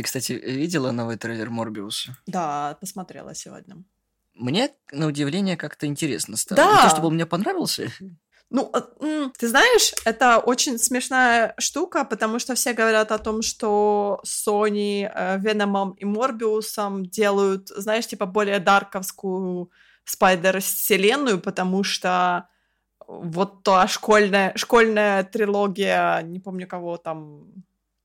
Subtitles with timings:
[0.00, 2.16] Ты, кстати, видела новый трейлер Морбиуса?
[2.26, 3.84] Да, посмотрела сегодня.
[4.32, 6.56] Мне, на удивление, как-то интересно стало.
[6.56, 6.76] Да.
[6.76, 7.92] Не то, чтобы он мне понравился.
[8.48, 8.80] Ну, а,
[9.38, 15.38] ты знаешь, это очень смешная штука, потому что все говорят о том, что Sony э,
[15.38, 19.70] Веномом и Морбиусом делают, знаешь, типа более дарковскую
[20.04, 22.48] Спайдер-вселенную, потому что
[23.06, 27.44] вот та школьная, школьная трилогия, не помню кого там,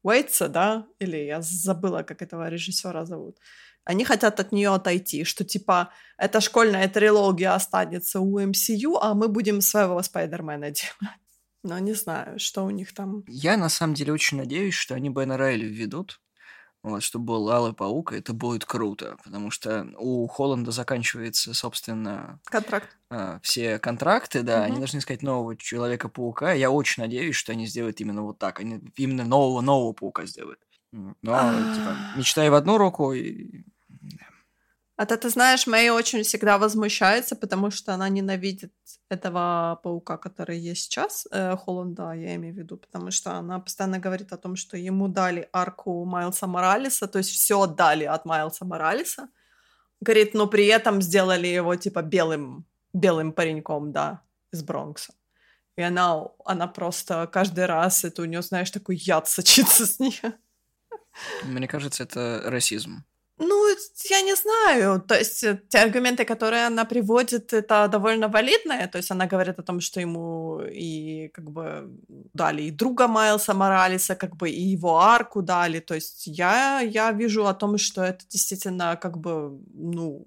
[0.06, 0.86] Уэйтса, да?
[1.00, 3.40] Или я забыла, как этого режиссера зовут.
[3.86, 9.28] Они хотят от нее отойти, что типа эта школьная трилогия останется у MCU, а мы
[9.28, 11.20] будем своего Спайдермена делать.
[11.64, 13.24] Но не знаю, что у них там.
[13.28, 16.22] Я, на самом деле, очень надеюсь, что они Бена Райли введут.
[16.86, 22.96] Вот, чтобы был Алый Паук, это будет круто, потому что у Холланда заканчивается, собственно, Контракт.
[23.10, 24.82] а, все контракты, да, они Мгм.
[24.82, 26.54] должны искать нового Человека-паука.
[26.54, 30.60] Я очень надеюсь, что они сделают именно вот так, они именно нового-нового Паука сделают.
[30.92, 31.12] Но,
[31.74, 32.18] типа, А.
[32.18, 33.64] мечтай в одну руку, и...
[34.98, 38.74] А то ты знаешь, Мэй очень всегда возмущается, потому что она ненавидит
[39.10, 44.00] этого паука, который есть сейчас, э, Холланда, я имею в виду, потому что она постоянно
[44.00, 48.64] говорит о том, что ему дали арку Майлса Моралеса, то есть все дали от Майлса
[48.64, 49.28] Моралеса.
[50.00, 54.22] Говорит, но при этом сделали его типа белым, белым пареньком, да,
[54.54, 55.14] из Бронкса.
[55.78, 60.34] И она, она просто каждый раз, это у нее, знаешь, такой яд сочится с нее.
[61.44, 63.04] Мне кажется, это расизм.
[63.38, 63.68] Ну,
[64.10, 65.02] я не знаю.
[65.02, 68.88] То есть э, те аргументы, которые она приводит, это довольно валидные.
[68.88, 71.90] То есть она говорит о том, что ему и как бы
[72.34, 75.80] дали и друга Майлса Моралеса, как бы и его арку дали.
[75.82, 80.26] То есть я, я вижу о том, что это действительно как бы, ну,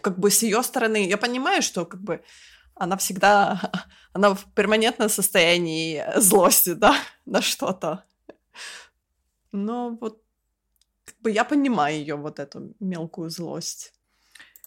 [0.00, 1.06] как бы с ее стороны.
[1.06, 2.22] Я понимаю, что как бы
[2.74, 3.60] она всегда,
[4.12, 8.04] она в перманентном состоянии злости, да, на что-то.
[9.52, 10.22] Но вот
[11.22, 13.92] бы я понимаю ее вот эту мелкую злость.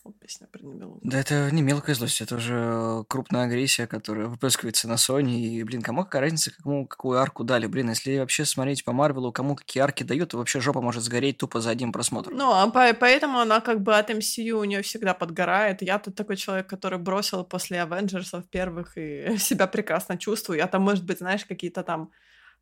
[0.06, 1.02] Вот песня про немелкую.
[1.04, 5.40] Да это не мелкая злость, это уже крупная агрессия, которая выплескивается на Sony.
[5.40, 7.66] И, блин, кому какая разница, кому какую арку дали?
[7.66, 11.40] Блин, если вообще смотреть по Марвелу, кому какие арки дают, то вообще жопа может сгореть
[11.40, 12.30] тупо за один просмотр.
[12.32, 15.82] Ну, а по- поэтому она как бы от MCU у нее всегда подгорает.
[15.82, 20.60] Я тут такой человек, который бросил после Авенджерсов первых и себя прекрасно чувствую.
[20.60, 22.12] Я там, может быть, знаешь, какие-то там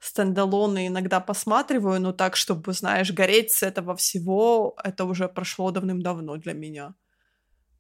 [0.04, 6.38] стендалоны иногда посматриваю, но так, чтобы, знаешь, гореть с этого всего, это уже прошло давным-давно
[6.38, 6.94] для меня.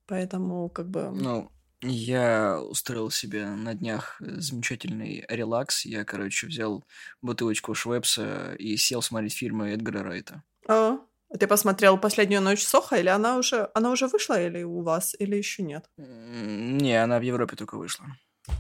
[0.08, 1.12] Поэтому, как бы...
[1.12, 1.50] Ну,
[1.82, 5.86] я устроил себе на днях замечательный релакс.
[5.86, 6.86] Я, короче, взял
[7.22, 10.44] бутылочку Швепса и сел смотреть фильмы Эдгара Райта.
[10.68, 10.98] А,
[11.38, 15.36] ты посмотрел «Последнюю ночь Соха» или она уже, она уже вышла или у вас, или
[15.36, 15.86] еще нет?
[15.98, 18.06] Не, она в Европе только вышла.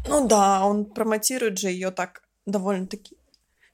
[0.07, 3.18] Ну да, он промотирует же ее так довольно-таки.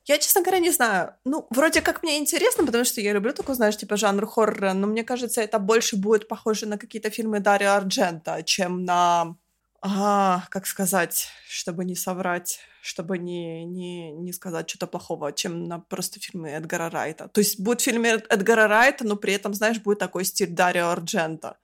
[0.10, 1.14] Я, честно говоря, не знаю.
[1.24, 4.88] Ну, вроде как мне интересно, потому что я люблю такой, знаешь, типа жанр хоррора, но
[4.88, 9.36] мне кажется, это больше будет похоже на какие-то фильмы Дарио Арджента, чем на...
[9.82, 15.78] А, как сказать, чтобы не соврать, чтобы не, не, не сказать что-то плохого, чем на
[15.78, 17.28] просто фильмы Эдгара Райта.
[17.28, 20.88] То есть будет фильм Эд- Эдгара Райта, но при этом, знаешь, будет такой стиль Дарио
[20.88, 21.60] Арджента.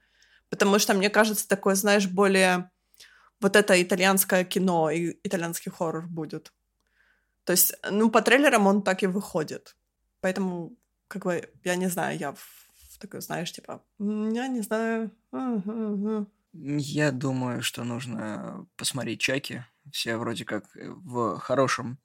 [0.50, 2.70] Потому что, мне кажется, такое, знаешь, более
[3.42, 6.54] вот это итальянское кино и итальянский хоррор будет.
[7.46, 9.78] То есть, ну, по трейлерам он так и выходит.
[10.20, 10.76] Поэтому,
[11.08, 12.40] как бы, я не знаю, я в,
[12.94, 15.12] в такой, знаешь, типа, «М, я не знаю.
[15.32, 16.28] М-м-м».
[16.54, 19.64] Я думаю, что нужно посмотреть Чаки.
[19.92, 22.00] Все вроде как э, в хорошем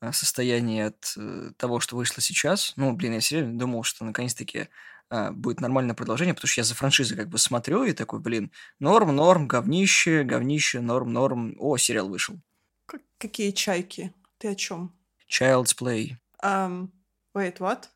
[0.00, 2.74] э, состоянии от э, того, что вышло сейчас.
[2.76, 4.68] Ну, блин, я серьезно думал, что наконец-таки
[5.10, 8.52] а, будет нормальное продолжение, потому что я за франшизой как бы смотрю и такой, блин,
[8.78, 11.56] норм, норм, говнище, говнище, норм, норм.
[11.58, 12.38] О, сериал вышел.
[12.84, 14.12] Как- какие чайки?
[14.38, 14.94] Ты о чем?
[15.28, 16.16] Child's Play.
[16.42, 16.90] Um,
[17.34, 17.88] wait, what?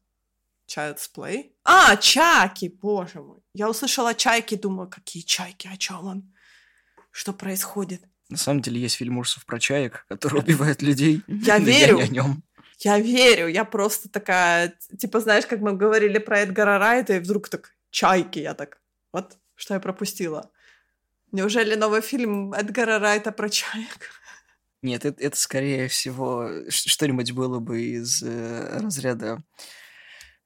[0.68, 1.52] Child's Play?
[1.64, 3.38] А, Чаки, боже мой.
[3.54, 6.34] Я услышала чайки, думаю, какие чайки, о чем он?
[7.10, 8.02] Что происходит?
[8.28, 11.22] На самом деле есть фильм ужасов про чаек, которые убивают людей.
[11.28, 11.98] Я верю.
[11.98, 12.42] не о нем.
[12.78, 17.48] Я верю, я просто такая, типа, знаешь, как мы говорили про Эдгара Райта, и вдруг
[17.48, 18.80] так, чайки, я так,
[19.12, 20.50] вот, что я пропустила.
[21.30, 24.10] Неужели новый фильм Эдгара Райта про чаек?
[24.82, 29.42] Нет, это, это скорее всего ш- что-нибудь было бы из э, разряда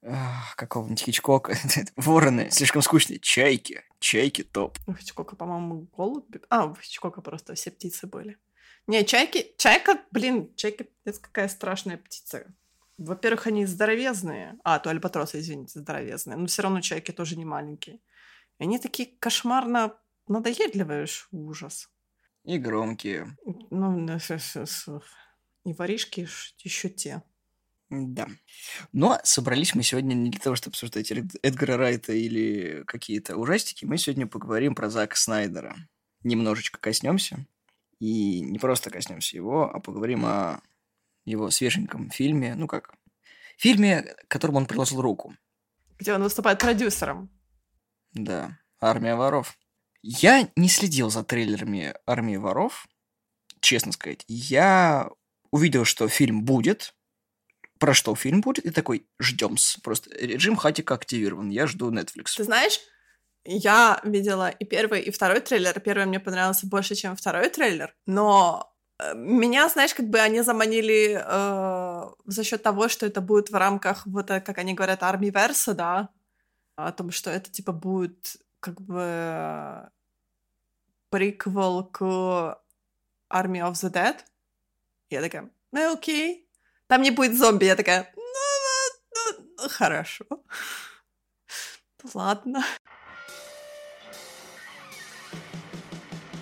[0.02, 1.56] ах, какого-нибудь Хичкока.
[1.96, 3.18] Вороны слишком скучные.
[3.18, 3.82] Чайки.
[3.98, 4.78] Чайки топ.
[4.86, 6.40] У Хичкока, по-моему, голуби.
[6.50, 8.38] А, у Хичкока просто все птицы были.
[8.86, 12.46] Не, чайки, чайка, блин, чайка, это какая страшная птица.
[12.98, 14.58] Во-первых, они здоровезные.
[14.64, 16.36] А, то альбатросы, извините, здоровезные.
[16.36, 17.96] Но все равно чайки тоже не маленькие.
[18.58, 19.98] И они такие кошмарно
[20.28, 21.88] надоедливые, уж ужас.
[22.46, 23.36] И громкие.
[23.70, 24.06] Ну,
[25.64, 26.28] и воришки
[26.62, 27.22] еще те.
[27.90, 28.28] Да.
[28.92, 33.84] Но собрались мы сегодня не для того, чтобы обсуждать Эдгара Райта или какие-то ужастики.
[33.84, 35.76] Мы сегодня поговорим про Зака Снайдера.
[36.22, 37.46] Немножечко коснемся.
[37.98, 40.60] И не просто коснемся его, а поговорим о
[41.24, 42.54] его свеженьком фильме.
[42.54, 42.94] Ну как?
[43.56, 45.34] Фильме, которому он приложил руку.
[45.98, 47.28] Где он выступает продюсером.
[48.12, 48.58] Да.
[48.80, 49.58] Армия воров.
[50.08, 52.86] Я не следил за трейлерами Армии воров,
[53.60, 54.24] честно сказать.
[54.28, 55.10] Я
[55.50, 56.94] увидел, что фильм будет,
[57.80, 62.36] про что фильм будет, и такой, ждем Просто режим хатика активирован, я жду Netflix.
[62.36, 62.78] Ты знаешь,
[63.44, 65.80] я видела и первый, и второй трейлер.
[65.80, 71.20] Первый мне понравился больше, чем второй трейлер, но э, меня, знаешь, как бы они заманили
[71.20, 75.30] э, за счет того, что это будет в рамках вот, э, как они говорят, армии
[75.30, 76.10] Верса, да,
[76.76, 79.90] о том, что это типа будет как бы
[81.16, 82.02] приквел к
[83.32, 84.16] Army of the Dead.
[85.08, 86.46] Я такая, ну окей,
[86.88, 87.64] там не будет зомби.
[87.64, 88.22] Я такая, ну,
[89.14, 90.26] ну, ну, хорошо.
[92.12, 92.62] Ладно.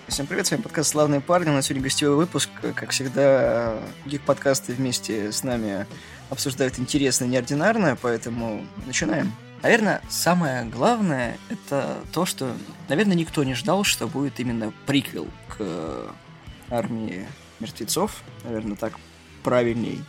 [0.08, 1.50] Всем привет, с вами подкаст «Славные парни».
[1.50, 2.50] У нас сегодня гостевой выпуск.
[2.74, 5.86] Как всегда, гик-подкасты вместе с нами
[6.30, 9.32] обсуждают интересно и неординарное, поэтому начинаем.
[9.62, 12.52] Наверное, самое главное— это то, что,
[12.88, 16.14] наверное, никто не ждал, что будет именно приквел к
[16.70, 17.26] армии
[17.60, 18.22] мертвецов.
[18.44, 18.94] Наверное, так
[19.42, 20.02] правильней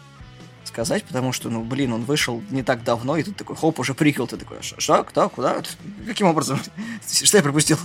[0.66, 3.94] сказать, потому что, ну, блин, он вышел не так давно, и тут такой, хоп, уже
[3.94, 5.62] приквел, ты такой, что, кто, куда,
[6.06, 6.60] каким образом,
[7.24, 7.78] что я пропустил,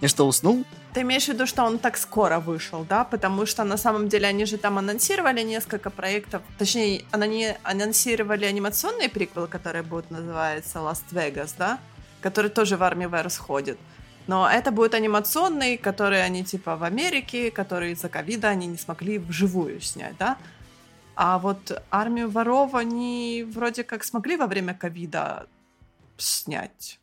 [0.00, 0.64] я что, уснул?
[0.92, 3.04] Ты имеешь в виду, что он так скоро вышел, да?
[3.04, 9.08] Потому что на самом деле они же там анонсировали несколько проектов, точнее, они анонсировали анимационный
[9.08, 11.78] приквел, который будет называться Last Vegas, да?
[12.20, 13.78] Который тоже в армии Верс ходит.
[14.26, 19.18] Но это будет анимационный, который они типа в Америке, который из-за ковида они не смогли
[19.18, 20.36] вживую снять, да?
[21.14, 25.46] А вот армию воров они вроде как смогли во время ковида
[26.18, 26.98] снять.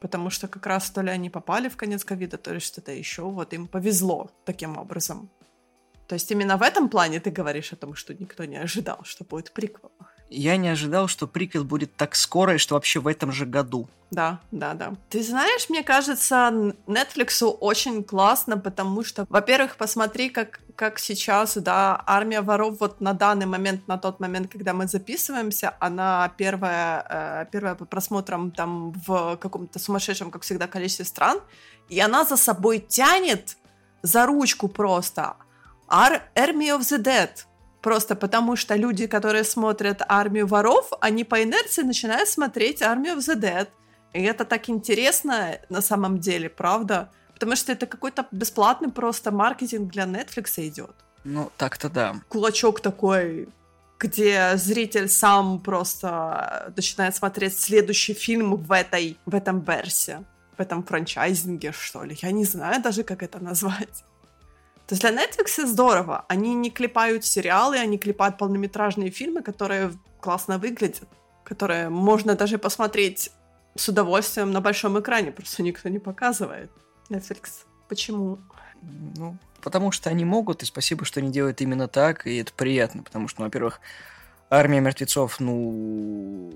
[0.00, 3.22] Потому что как раз то ли они попали в конец ковида, то ли что-то еще.
[3.22, 5.28] Вот им повезло таким образом.
[6.08, 9.24] То есть именно в этом плане ты говоришь о том, что никто не ожидал, что
[9.24, 9.92] будет приквел.
[10.34, 13.88] Я не ожидал, что приквел будет так скоро и что вообще в этом же году.
[14.10, 14.92] Да, да, да.
[15.10, 16.50] Ты знаешь, мне кажется,
[16.86, 23.12] Netflix очень классно, потому что, во-первых, посмотри, как, как сейчас, да, армия воров вот на
[23.12, 28.92] данный момент, на тот момент, когда мы записываемся, она первая, э, первая по просмотрам там
[29.06, 31.40] в каком-то сумасшедшем, как всегда, количестве стран,
[31.88, 33.56] и она за собой тянет
[34.02, 35.36] за ручку просто
[35.88, 37.30] Ar- Army of the Dead—
[37.82, 43.18] Просто потому что люди, которые смотрят «Армию воров», они по инерции начинают смотреть «Армию of
[43.18, 43.68] the Dead».
[44.12, 47.10] И это так интересно на самом деле, правда?
[47.34, 50.94] Потому что это какой-то бесплатный просто маркетинг для Netflix идет.
[51.24, 52.14] Ну, так-то да.
[52.28, 53.48] Кулачок такой,
[53.98, 60.18] где зритель сам просто начинает смотреть следующий фильм в этой, в этом версии,
[60.56, 62.16] в этом франчайзинге, что ли.
[62.22, 64.04] Я не знаю даже, как это назвать.
[64.86, 66.24] То есть для Netflix здорово.
[66.28, 71.08] Они не клепают сериалы, они клепают полнометражные фильмы, которые классно выглядят,
[71.44, 73.30] которые можно даже посмотреть
[73.74, 76.70] с удовольствием на большом экране, просто никто не показывает.
[77.08, 77.64] Netflix.
[77.88, 78.38] Почему?
[79.16, 83.02] Ну, потому что они могут, и спасибо, что они делают именно так, и это приятно,
[83.02, 83.80] потому что, ну, во-первых,
[84.50, 86.52] армия мертвецов, ну,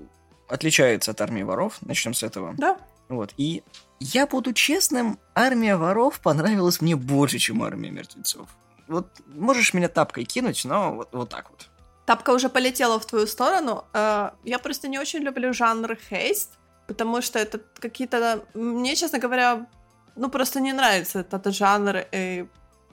[0.47, 2.53] отличается от армии воров, начнем с этого.
[2.57, 2.77] Да.
[3.09, 3.63] Вот, и
[3.99, 8.49] я буду честным, армия воров понравилась мне больше, чем армия мертвецов.
[8.87, 11.67] Вот можешь меня тапкой кинуть, но вот, вот так вот.
[12.05, 13.85] Тапка уже полетела в твою сторону.
[13.93, 18.45] Э, я просто не очень люблю жанр хейст, потому что это какие-то...
[18.53, 19.67] Мне, честно говоря,
[20.15, 22.05] ну просто не нравится этот жанр.
[22.11, 22.45] И...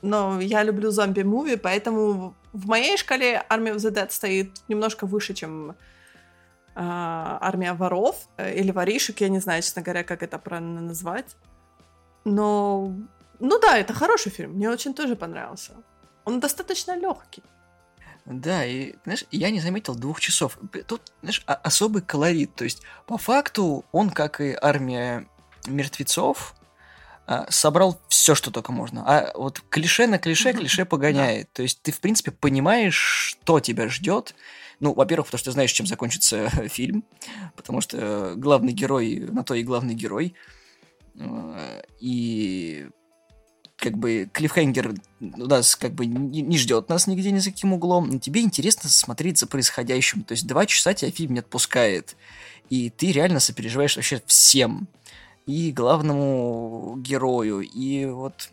[0.02, 5.32] Но я люблю зомби-муви, поэтому в моей шкале Army of the Dead стоит немножко выше,
[5.32, 5.74] чем а,
[6.76, 11.36] армия воров э, или воришек, я не знаю, честно говоря, как это правильно назвать.
[12.24, 12.92] Но,
[13.40, 15.72] ну да, это хороший фильм, мне очень тоже понравился.
[16.24, 17.42] Он достаточно легкий.
[18.24, 20.58] Да, и, знаешь, я не заметил двух часов.
[20.86, 22.54] Тут, знаешь, особый колорит.
[22.54, 25.28] То есть, по факту, он, как и армия
[25.66, 26.54] мертвецов,
[27.26, 29.02] а, собрал все, что только можно.
[29.06, 31.52] А вот клише на клише, клише погоняет.
[31.52, 34.34] То есть, ты, в принципе, понимаешь, что тебя ждет,
[34.80, 37.04] ну, во-первых, потому что знаешь, чем закончится фильм,
[37.56, 40.34] потому что главный герой, на то и главный герой.
[41.16, 42.88] Э, и
[43.76, 47.72] как бы клиффхенгер у нас как бы не, не ждет нас нигде ни за каким
[47.72, 50.22] углом, но тебе интересно смотреть за происходящим.
[50.22, 52.16] То есть два часа тебя фильм не отпускает,
[52.70, 54.88] и ты реально сопереживаешь вообще всем.
[55.46, 58.50] И главному герою, и вот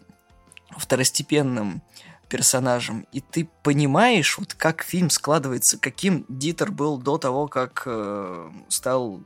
[0.77, 1.81] второстепенным
[2.27, 8.49] персонажем, и ты понимаешь, вот как фильм складывается, каким Дитер был до того, как э,
[8.69, 9.21] стал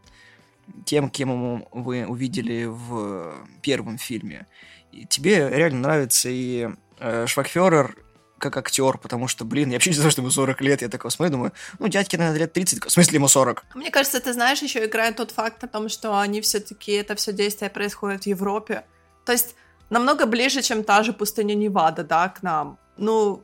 [0.86, 4.48] тем, кем ему вы увидели в первом фильме.
[4.92, 6.70] И тебе реально нравится и
[7.00, 7.96] э, Швакферер
[8.46, 10.82] как актер, потому что, блин, я вообще не знаю, что ему 40 лет.
[10.82, 12.86] Я такой смотрю, думаю, ну, дядьке, наверное, лет 30.
[12.86, 13.66] В смысле, ему 40?
[13.76, 17.34] Мне кажется, ты знаешь, еще играет тот факт о том, что они все-таки, это все
[17.34, 18.84] действие происходит в Европе.
[19.26, 19.56] То есть
[19.90, 22.78] намного ближе, чем та же пустыня Невада, да, к нам.
[22.98, 23.44] Ну,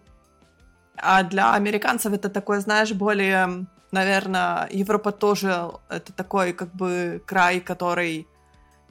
[0.96, 7.60] а для американцев это такое, знаешь, более, наверное, Европа тоже это такой, как бы, край,
[7.60, 8.28] который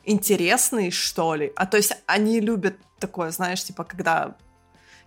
[0.05, 1.53] интересный, что ли.
[1.57, 4.35] А то есть они любят такое, знаешь, типа, когда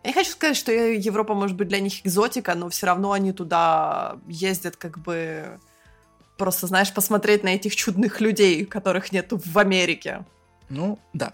[0.04, 3.32] я не хочу сказать, что Европа может быть для них экзотика, но все равно они
[3.32, 5.60] туда ездят как бы
[6.38, 10.26] просто, знаешь, посмотреть на этих чудных людей, которых нет в Америке.
[10.68, 11.34] Ну, да.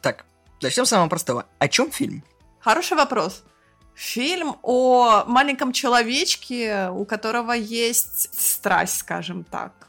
[0.00, 0.24] Так,
[0.62, 1.46] начнем с самого простого.
[1.58, 2.22] О чем фильм?
[2.60, 3.42] Хороший вопрос.
[3.94, 9.88] Фильм о маленьком человечке, у которого есть страсть, скажем так.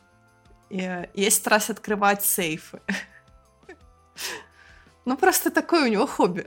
[0.71, 2.81] И есть страсть открывать сейфы.
[5.05, 6.45] Ну, просто такое у него хобби.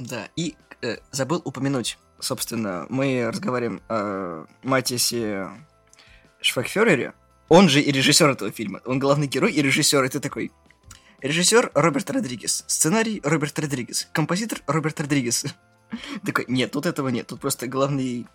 [0.00, 5.48] Да, и э, забыл упомянуть, собственно, мы разговариваем о Матисе
[6.40, 7.12] Швахферрере,
[7.50, 8.80] он же и режиссер этого фильма.
[8.86, 10.52] Он главный герой и режиссер, и ты такой...
[11.20, 15.44] Режиссер Роберт Родригес, сценарий Роберт Родригес, композитор Роберт Родригес.
[16.24, 18.26] Такой, нет, тут этого нет, тут просто главный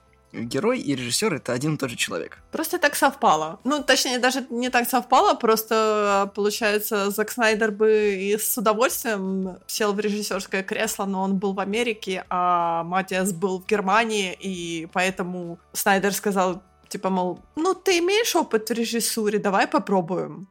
[0.43, 2.39] герой и режиссер это один и тот же человек.
[2.51, 3.59] Просто так совпало.
[3.63, 9.93] Ну, точнее, даже не так совпало, просто, получается, Зак Снайдер бы и с удовольствием сел
[9.93, 15.59] в режиссерское кресло, но он был в Америке, а Матиас был в Германии, и поэтому
[15.73, 20.47] Снайдер сказал, типа, мол, ну, ты имеешь опыт в режиссуре, давай попробуем.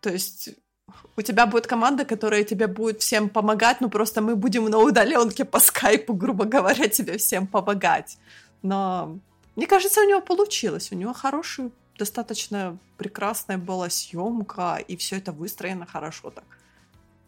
[0.00, 0.50] То есть
[1.16, 5.44] у тебя будет команда, которая тебе будет всем помогать, ну просто мы будем на удаленке
[5.44, 8.18] по скайпу, грубо говоря, тебе всем помогать.
[8.62, 9.18] Но
[9.56, 10.92] мне кажется, у него получилось.
[10.92, 16.44] У него хорошая, достаточно прекрасная была съемка, и все это выстроено хорошо так.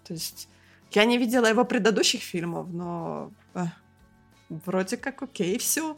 [0.05, 0.49] То есть
[0.93, 3.65] я не видела его предыдущих фильмов, но э,
[4.49, 5.97] вроде как окей, все.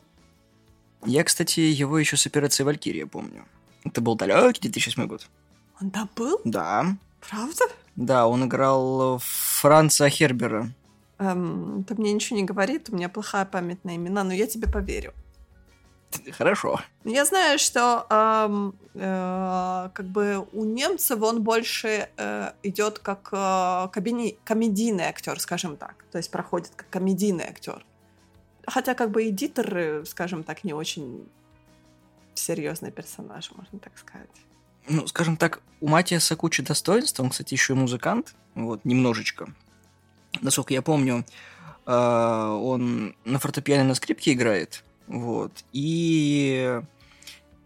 [1.05, 3.47] Я, кстати, его еще с операцией Валькирия помню.
[3.85, 5.27] Это был далекий 2008 год.
[5.81, 6.41] Он там был?
[6.45, 6.97] Да.
[7.21, 7.65] Правда?
[7.97, 10.71] Да, он играл Франца Хербера.
[11.21, 14.67] Эм, это мне ничего не говорит, у меня плохая память на имена, но я тебе
[14.67, 15.13] поверю.
[16.33, 16.81] Хорошо.
[17.05, 23.37] Я знаю, что эм, э, как бы у немцев он больше э, идет как э,
[23.93, 26.07] кабини- комедийный актер, скажем так.
[26.11, 27.85] То есть проходит как комедийный актер.
[28.67, 31.29] Хотя как бы эдитор, скажем так, не очень
[32.35, 34.31] серьезный персонаж, можно так сказать.
[34.89, 37.21] Ну, скажем так, у Матиаса куча достоинств.
[37.21, 38.35] Он, кстати, еще и музыкант.
[38.55, 39.53] Вот, немножечко.
[40.41, 41.25] Насколько я помню,
[41.87, 44.85] э, он на фортепиано на скрипке играет.
[45.07, 45.65] Вот.
[45.73, 46.81] И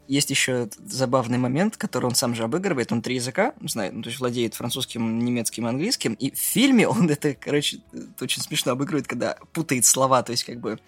[0.06, 2.92] есть еще забавный момент, который он сам же обыгрывает.
[2.92, 6.14] Он три языка знает, ну, то есть владеет французским, немецким, английским.
[6.14, 7.80] И в фильме он это, короче,
[8.20, 10.22] очень смешно обыгрывает, когда путает слова.
[10.22, 10.78] То есть, как бы,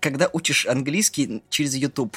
[0.00, 2.16] когда учишь английский через YouTube.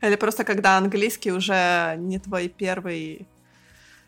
[0.00, 3.26] Или просто когда английский уже не твой первый,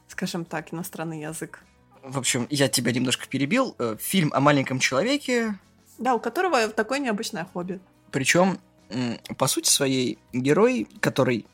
[0.09, 1.61] скажем так, иностранный язык.
[2.05, 3.75] В общем, я тебя немножко перебил.
[3.79, 5.59] Э, фильм о маленьком человеке.
[5.99, 7.81] Да, у которого такое необычное хобби.
[8.11, 8.61] Причем,
[9.39, 11.47] по сути своей, герой, который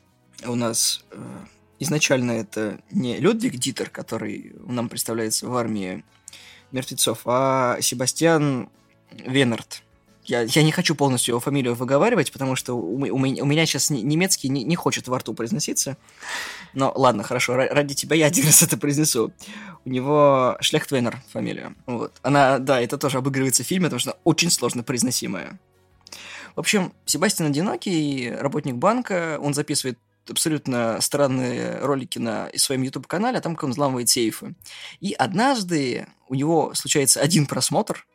[0.44, 1.18] у нас э,
[1.78, 6.04] изначально это не Людвиг Дитер, который нам представляется в армии
[6.72, 8.68] мертвецов, а Себастьян
[9.12, 9.82] Венард.
[10.24, 13.90] Я, я не хочу полностью его фамилию выговаривать, потому что у, у, у меня сейчас
[13.90, 15.96] немецкий не, не хочет во рту произноситься.
[16.74, 19.32] Но ладно, хорошо, ради тебя я один раз это произнесу.
[19.84, 21.74] У него Шлехтвейнер фамилия.
[21.86, 22.12] Вот.
[22.22, 25.58] Она, да, это тоже обыгрывается в фильме, потому что очень сложно произносимая.
[26.54, 29.98] В общем, Себастьян Одинокий, работник банка, он записывает
[30.28, 34.54] абсолютно странные ролики на своем YouTube-канале, а там как он взламывает сейфы.
[35.00, 38.06] И однажды у него случается один просмотр,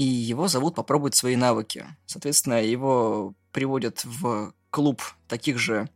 [0.00, 1.86] и его зовут попробовать свои навыки.
[2.06, 5.90] Соответственно, его приводят в клуб таких же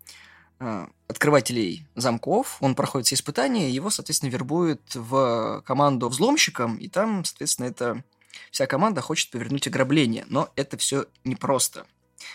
[0.60, 7.24] э, открывателей замков, он проходит все испытания, его, соответственно, вербуют в команду взломщиком, и там,
[7.24, 8.04] соответственно, это
[8.50, 11.86] вся команда хочет повернуть ограбление, но это все непросто.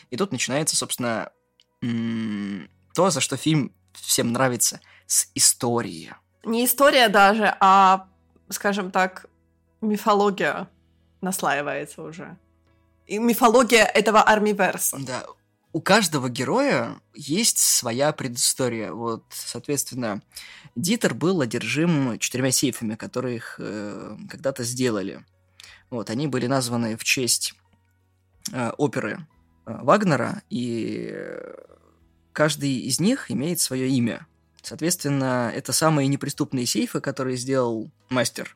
[0.09, 1.29] И тут начинается, собственно,
[2.95, 6.15] то, за что фильм всем нравится, с истории.
[6.43, 8.07] Не история даже, а,
[8.49, 9.27] скажем так,
[9.81, 10.67] мифология
[11.21, 12.37] наслаивается уже.
[13.07, 14.97] И мифология этого армиверса.
[14.99, 15.25] Да,
[15.71, 18.91] у каждого героя есть своя предыстория.
[18.91, 20.21] Вот, соответственно,
[20.75, 25.23] Дитер был одержим четырьмя сейфами, которых э, когда-то сделали.
[25.89, 27.53] Вот, они были названы в честь
[28.51, 29.27] э, оперы
[29.65, 31.13] э, Вагнера, и
[32.33, 34.25] каждый из них имеет свое имя.
[34.61, 38.55] Соответственно, это самые неприступные сейфы, которые сделал мастер.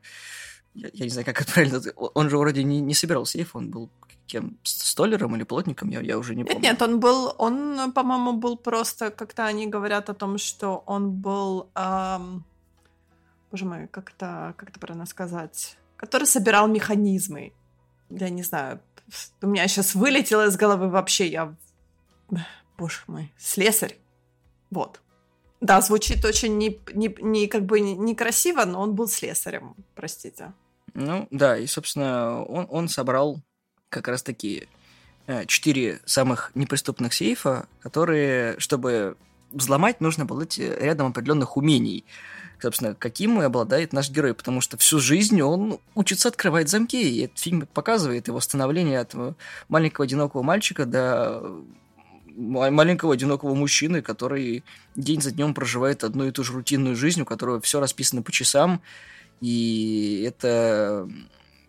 [0.75, 1.81] Я, я не знаю, как это правильно.
[1.95, 3.89] Он же вроде не, не собирал сейф, он был
[4.25, 4.57] кем?
[4.63, 5.89] Столером или плотником?
[5.89, 6.61] Я, я уже не помню.
[6.61, 11.11] Нет, нет, он был, он, по-моему, был просто, как-то они говорят о том, что он
[11.11, 12.43] был, эм,
[13.51, 17.53] боже мой, как-то, как это правильно сказать, который собирал механизмы.
[18.09, 18.79] Я не знаю,
[19.41, 21.55] у меня сейчас вылетело из головы вообще, я,
[22.77, 23.97] боже мой, слесарь.
[24.71, 25.01] Вот.
[25.61, 30.53] Да, звучит очень не, не, не как бы некрасиво, но он был слесарем, простите.
[30.93, 33.41] Ну, да, и, собственно, он, он собрал
[33.89, 34.67] как раз таки
[35.27, 39.17] э, четыре самых неприступных сейфа, которые, чтобы
[39.51, 42.05] взломать, нужно обладать рядом определенных умений.
[42.59, 47.25] Собственно, каким и обладает наш герой, потому что всю жизнь он учится открывать замки, и
[47.25, 49.13] этот фильм показывает его становление от
[49.67, 51.43] маленького одинокого мальчика до
[52.35, 54.63] маленького одинокого мужчины, который
[54.95, 58.31] день за днем проживает одну и ту же рутинную жизнь, у которого все расписано по
[58.31, 58.81] часам,
[59.43, 61.09] и это,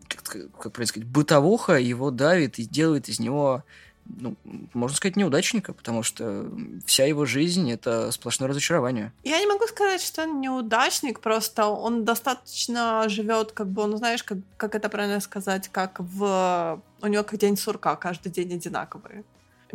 [0.06, 0.22] как,
[0.60, 3.64] как правильно сказать, бытовуха его давит и делает из него,
[4.06, 4.36] ну,
[4.74, 6.48] можно сказать, неудачника, потому что
[6.86, 9.12] вся его жизнь— это сплошное разочарование.
[9.24, 14.22] Я не могу сказать, что он неудачник, просто он достаточно живет, как бы, он, знаешь,
[14.22, 16.80] как, как это правильно сказать, как в...
[17.02, 19.24] У него как день сурка, каждый день одинаковый.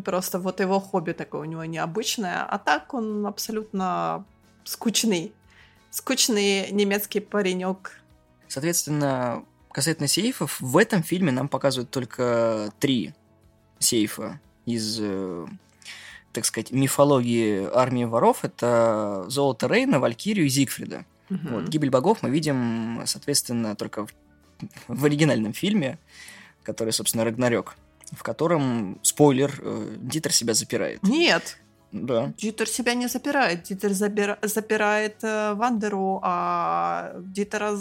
[0.06, 4.24] Просто вот его хобби такое у него необычное, а так он абсолютно
[4.63, 5.34] скучный.
[5.91, 8.00] Скучный немецкий паренек.
[8.48, 13.13] Соответственно, касательно сейфов, в этом фильме нам показывают только три
[13.79, 15.46] сейфа из, э,
[16.34, 18.43] так сказать, мифологии армии воров.
[18.43, 21.05] Это золото Рейна, Валькирию и Зигфрида.
[21.29, 21.39] Угу.
[21.50, 24.13] Вот, гибель богов мы видим, соответственно, только в,
[24.88, 26.00] в оригинальном фильме,
[26.63, 27.75] который, собственно, Рагнарёк
[28.12, 31.01] в котором, спойлер, э, Дитер себя запирает.
[31.03, 31.58] Нет.
[31.91, 32.34] Да.
[32.38, 33.63] Дитер себя не запирает.
[33.63, 34.38] Дитер забира...
[34.41, 37.77] запирает э, Вандеру, а Дитера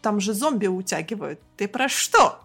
[0.00, 1.38] там же зомби утягивают.
[1.56, 2.40] Ты про что?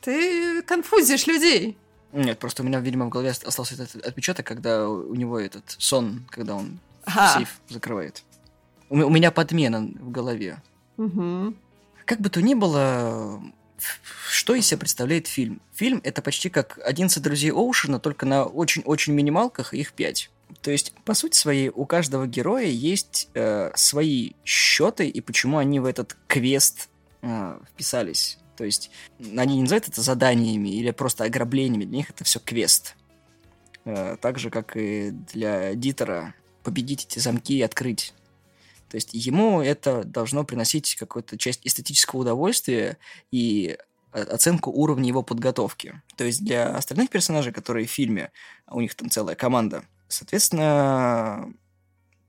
[0.00, 1.76] Ты конфузишь людей.
[2.12, 6.24] Нет, просто у меня, видимо, в голове остался этот отпечаток, когда у него этот сон,
[6.30, 7.38] когда он ага.
[7.38, 8.22] сейф закрывает.
[8.88, 10.62] У, у меня подмена в голове.
[10.96, 11.54] Угу.
[12.04, 13.42] Как бы то ни было,
[14.30, 15.60] что из себя представляет фильм?
[15.74, 20.30] Фильм это почти как 11 друзей Оушена, только на очень-очень минималках, их 5.
[20.62, 25.80] То есть, по сути своей, у каждого героя есть э, свои счеты, и почему они
[25.80, 26.88] в этот квест
[27.22, 28.38] э, вписались.
[28.56, 32.96] То есть, они не называют это заданиями или просто ограблениями, для них это все квест.
[33.84, 38.12] Э, так же, как и для Дитера, победить эти замки и открыть
[38.96, 42.96] то есть ему это должно приносить какую-то часть эстетического удовольствия
[43.30, 43.76] и
[44.10, 46.00] оценку уровня его подготовки.
[46.16, 48.32] То есть для остальных персонажей, которые в фильме,
[48.66, 51.52] у них там целая команда, соответственно,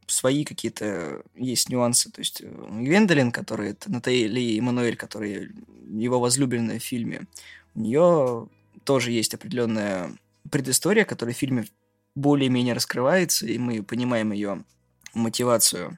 [0.08, 2.12] свои какие-то есть нюансы.
[2.12, 5.54] То есть э, Гвендолин, который это Натаэль и Эммануэль, которые
[5.90, 7.28] его возлюбленная в фильме,
[7.76, 8.50] у нее
[8.84, 10.12] тоже есть определенная
[10.52, 11.66] предыстория, которая в фильме
[12.14, 14.66] более-менее раскрывается, и мы понимаем ее
[15.14, 15.98] мотивацию.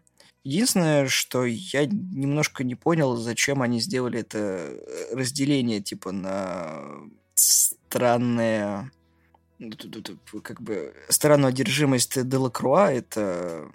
[0.50, 4.76] Единственное, что я немножко не понял, зачем они сделали это
[5.12, 6.86] разделение, типа, на
[7.36, 8.92] странное
[9.60, 9.72] ну,
[10.42, 13.70] как бы странную одержимость Делакруа, это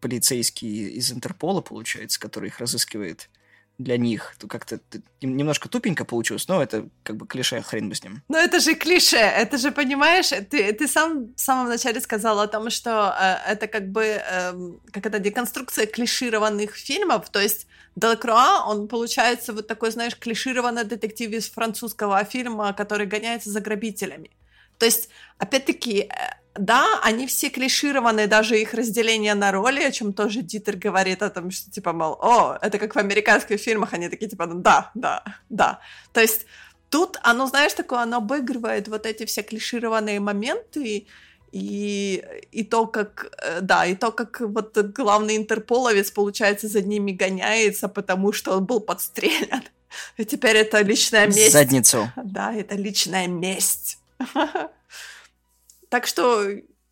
[0.00, 3.28] полицейский из Интерпола, получается, который их разыскивает
[3.78, 4.80] для них, то как-то
[5.20, 8.22] немножко тупенько получилось, но это как бы клише, хрен бы с ним.
[8.28, 12.46] Но это же клише, это же, понимаешь, ты, ты сам в самом начале сказал о
[12.46, 14.52] том, что э, это как бы, э,
[14.92, 21.30] как это, деконструкция клишированных фильмов, то есть Делакруа, он получается вот такой, знаешь, клишированный детектив
[21.30, 24.30] из французского фильма, который гоняется за грабителями.
[24.78, 25.08] То есть,
[25.38, 26.08] опять-таки, э,
[26.54, 31.30] да, они все клишированы, даже их разделение на роли, о чем тоже Дитер говорит о
[31.30, 35.22] том, что типа, мол, о, это как в американских фильмах, они такие типа, да, да,
[35.48, 35.80] да.
[36.12, 36.46] То есть
[36.90, 41.06] тут оно, знаешь, такое, оно обыгрывает вот эти все клишированные моменты,
[41.52, 47.12] и, и то, как, э, да, и то, как вот главный интерполовец, получается, за ними
[47.12, 49.62] гоняется, потому что он был подстрелен.
[50.18, 51.52] И теперь это личная месть.
[51.52, 52.10] Задницу.
[52.16, 53.98] Да, это личная месть.
[55.88, 56.44] Так что,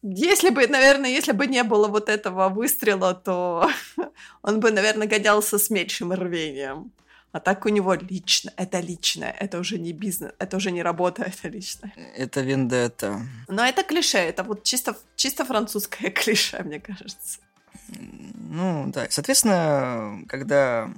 [0.02, 3.68] если бы, наверное, если бы не было вот этого выстрела, то
[4.42, 6.92] он бы, наверное, годялся с меньшим рвением.
[7.32, 11.22] А так у него лично, это личное, это уже не бизнес, это уже не работа,
[11.26, 11.92] это личное.
[12.16, 13.26] Это вендетта.
[13.48, 17.40] Но это клише, это вот чисто, чисто французское клише, мне кажется.
[17.88, 19.06] Ну, да.
[19.10, 20.92] Соответственно, когда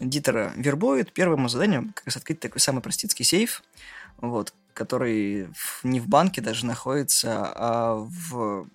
[0.00, 3.62] Дитера вербуют, первым заданием как раз открыть такой самый простецкий сейф,
[4.16, 5.48] вот, который
[5.82, 8.68] не в банке даже находится, а в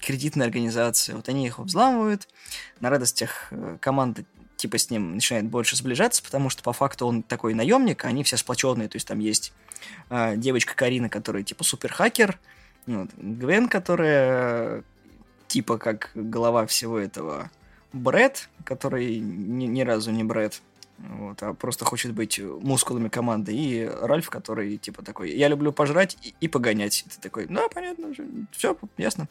[0.00, 1.12] кредитной организации.
[1.12, 2.28] Вот они их взламывают.
[2.80, 4.24] На радостях э, команда
[4.56, 8.24] типа с ним начинает больше сближаться, потому что по факту он такой наемник, а они
[8.24, 8.88] все сплоченные.
[8.88, 9.52] То есть там есть
[10.08, 12.38] э, девочка Карина, которая типа суперхакер,
[12.86, 14.82] вот, Гвен, которая
[15.46, 17.50] типа как голова всего этого
[17.92, 20.62] Брэд, который ни, ни разу не Брэд,
[21.08, 26.18] вот, а просто хочет быть мускулами команды, и Ральф, который типа такой, я люблю пожрать
[26.22, 27.04] и, и погонять.
[27.08, 28.12] Ты такой, да, понятно,
[28.52, 29.28] все, ясно.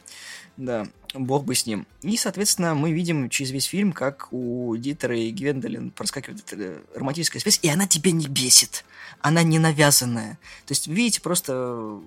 [0.56, 1.86] Да, бог бы с ним.
[2.02, 7.40] И, соответственно, мы видим через весь фильм, как у Дитера и Гвендолин проскакивает эта романтическая
[7.40, 8.84] связь, и она тебя не бесит.
[9.20, 10.38] Она не навязанная.
[10.66, 12.00] То есть, видите, просто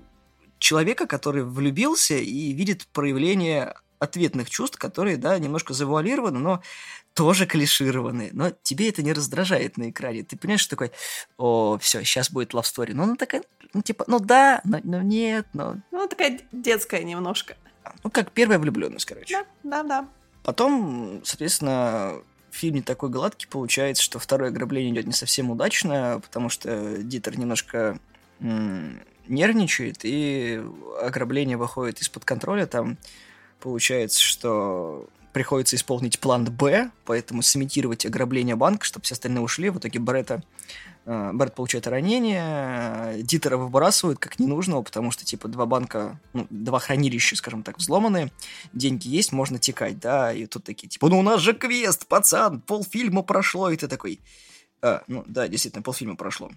[0.59, 6.61] человека, который влюбился и видит проявление ответных чувств, которые, да, немножко завуалированы, но
[7.13, 8.29] тоже клишированы.
[8.33, 10.23] Но тебе это не раздражает на экране.
[10.23, 10.91] Ты понимаешь, что такой,
[11.37, 12.93] о, все, сейчас будет love story.
[12.93, 15.77] Ну, она такая, ну, типа, ну да, но, но нет, но...
[15.91, 17.55] Ну, такая детская немножко.
[18.03, 19.33] Ну, как первая влюбленность, короче.
[19.33, 20.07] Да, да, да.
[20.43, 22.15] Потом, соответственно,
[22.51, 27.37] фильм не такой гладкий получается, что второе ограбление идет не совсем удачно, потому что Дитер
[27.37, 27.99] немножко
[29.27, 30.61] нервничает, и
[31.01, 32.65] ограбление выходит из-под контроля.
[32.65, 32.97] Там
[33.63, 39.69] Получается, что приходится исполнить план Б, поэтому сымитировать ограбление банка, чтобы все остальные ушли.
[39.69, 40.43] В итоге Бретта
[41.05, 46.79] э, Брэд получает ранение, Дитера выбрасывают как ненужного, потому что, типа, два банка, ну, два
[46.79, 48.33] хранилища, скажем так, взломаны,
[48.73, 52.59] деньги есть, можно текать, да, и тут такие, типа, ну, у нас же квест, пацан,
[52.59, 54.19] полфильма прошло, и ты такой,
[54.81, 56.51] а, ну, да, действительно, полфильма прошло.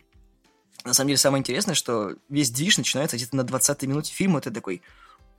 [0.84, 4.42] На самом деле, самое интересное, что весь движ начинается где-то на 20-й минуте фильма, и
[4.42, 4.82] ты такой,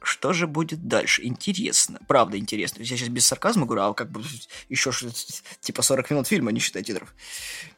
[0.02, 1.24] что же будет дальше?
[1.26, 2.00] Интересно.
[2.08, 2.82] Правда интересно.
[2.82, 4.22] Я сейчас без сарказма говорю, а как бы
[4.70, 4.92] еще
[5.60, 7.14] типа 40 минут фильма, не считая титров.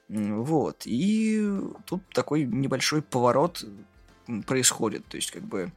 [0.10, 0.84] Вот.
[0.86, 1.50] И
[1.86, 3.66] тут такой небольшой поворот
[4.46, 5.06] происходит.
[5.08, 5.72] То есть, как бы,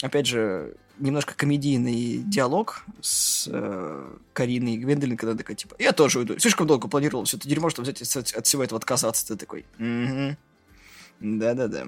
[0.00, 6.38] опять же, немножко комедийный диалог с э, Кариной Гвендолин, когда такая, типа, я тоже уйду.
[6.38, 9.26] Слишком долго планировал все это дерьмо, чтобы взять от, от всего этого отказаться.
[9.26, 10.36] Ты такой, угу.
[11.20, 11.86] Да-да-да.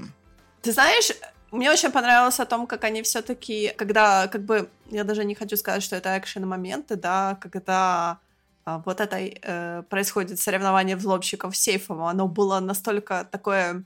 [0.63, 1.13] Ты знаешь,
[1.51, 5.57] мне очень понравилось о том, как они все-таки, когда, как бы, я даже не хочу
[5.57, 8.19] сказать, что это экшен-моменты, да, когда
[8.65, 13.85] а, вот это э, происходит соревнование взломщиков сейфом, оно было настолько такое,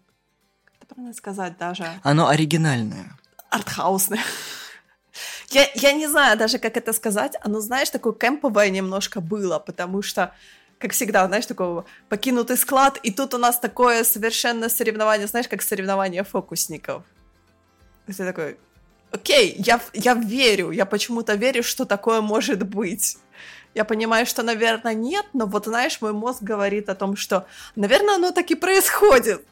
[0.65, 1.87] как это правильно сказать даже?
[2.03, 3.17] Оно оригинальное.
[3.51, 4.21] Артхаусное.
[5.51, 7.37] Я, я не знаю даже, как это сказать.
[7.43, 10.33] Оно, знаешь, такое кемповое немножко было, потому что
[10.79, 15.63] как всегда, знаешь, такого покинутый склад, и тут у нас такое совершенно соревнование, знаешь, как
[15.63, 17.05] соревнование фокусников.
[18.07, 18.57] И ты такой,
[19.11, 23.19] окей, я, я верю, я почему-то верю, что такое может быть.
[23.75, 28.17] Я понимаю, что, наверное, нет, но вот, знаешь, мой мозг говорит о том, что, наверное,
[28.17, 29.45] оно так и происходит.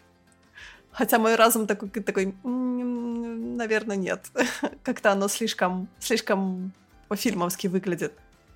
[0.92, 4.26] Хотя мой разум такой, такой наверное, нет.
[4.82, 6.72] Как-то оно слишком, слишком
[7.08, 8.12] по-фильмовски выглядит.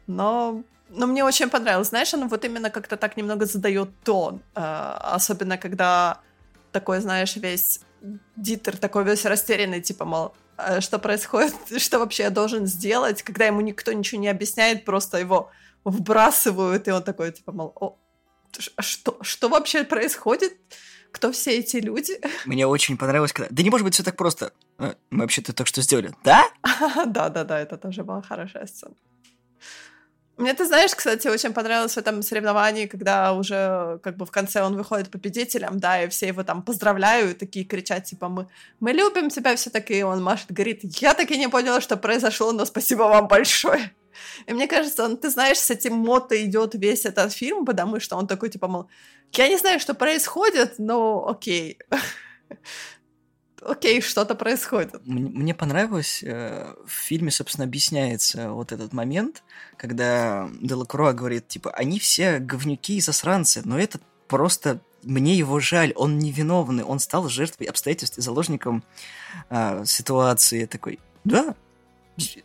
[0.06, 1.88] Но, но мне очень понравилось.
[1.88, 4.40] Знаешь, оно вот именно как-то так немного задает тон.
[4.54, 6.20] Э, особенно, когда
[6.72, 7.80] такой, знаешь, весь
[8.36, 13.46] Дитер такой весь растерянный, типа, мол, «А что происходит, что вообще я должен сделать, когда
[13.46, 15.50] ему никто ничего не объясняет, просто его
[15.84, 17.98] вбрасывают, и он такой, типа, мол, о,
[18.76, 20.56] а что, что вообще происходит?
[21.12, 22.20] Кто все эти люди?
[22.44, 23.48] Мне очень понравилось, когда...
[23.50, 24.52] Да не может быть все так просто.
[24.78, 26.12] «Э, мы вообще-то только что сделали.
[26.24, 26.44] Да?
[27.06, 28.94] Да-да-да, это тоже была хорошая сцена.
[30.36, 34.62] Мне, ты знаешь, кстати, очень понравилось в этом соревновании, когда уже как бы в конце
[34.62, 38.46] он выходит победителем, да, и все его там поздравляют, такие кричат, типа, мы,
[38.78, 41.96] мы любим тебя все таки и он машет, говорит, я так и не поняла, что
[41.96, 43.92] произошло, но спасибо вам большое.
[44.46, 48.16] И мне кажется, он, ты знаешь, с этим мото идет весь этот фильм, потому что
[48.16, 48.88] он такой, типа, мол,
[49.32, 51.78] я не знаю, что происходит, но окей
[53.70, 54.94] окей, что-то происходит.
[55.04, 59.42] Мне понравилось, э, в фильме, собственно, объясняется вот этот момент,
[59.76, 65.92] когда Делакруа говорит, типа, они все говнюки и засранцы, но этот просто мне его жаль,
[65.94, 68.82] он невиновный, он стал жертвой обстоятельств и заложником
[69.50, 70.60] э, ситуации.
[70.60, 71.54] Я такой, да,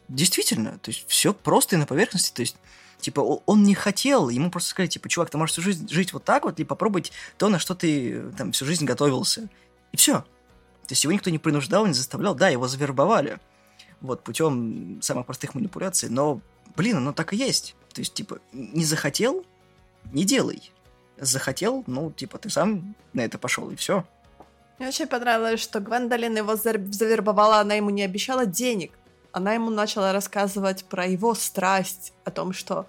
[0.07, 2.57] действительно, то есть все просто и на поверхности, то есть
[2.99, 6.23] типа, он не хотел, ему просто сказали, типа, чувак, ты можешь всю жизнь жить вот
[6.23, 9.49] так вот, и попробовать то, на что ты там всю жизнь готовился.
[9.91, 10.23] И все.
[10.87, 12.35] То есть его никто не принуждал, не заставлял.
[12.35, 13.39] Да, его завербовали.
[14.01, 16.09] Вот, путем самых простых манипуляций.
[16.09, 16.41] Но,
[16.75, 17.75] блин, оно так и есть.
[17.93, 19.45] То есть, типа, не захотел,
[20.11, 20.71] не делай.
[21.17, 24.05] Захотел, ну, типа, ты сам на это пошел, и все.
[24.79, 28.91] Мне очень понравилось, что Гвендолин его завербовала, она ему не обещала денег.
[29.31, 32.87] Она ему начала рассказывать про его страсть, о том, что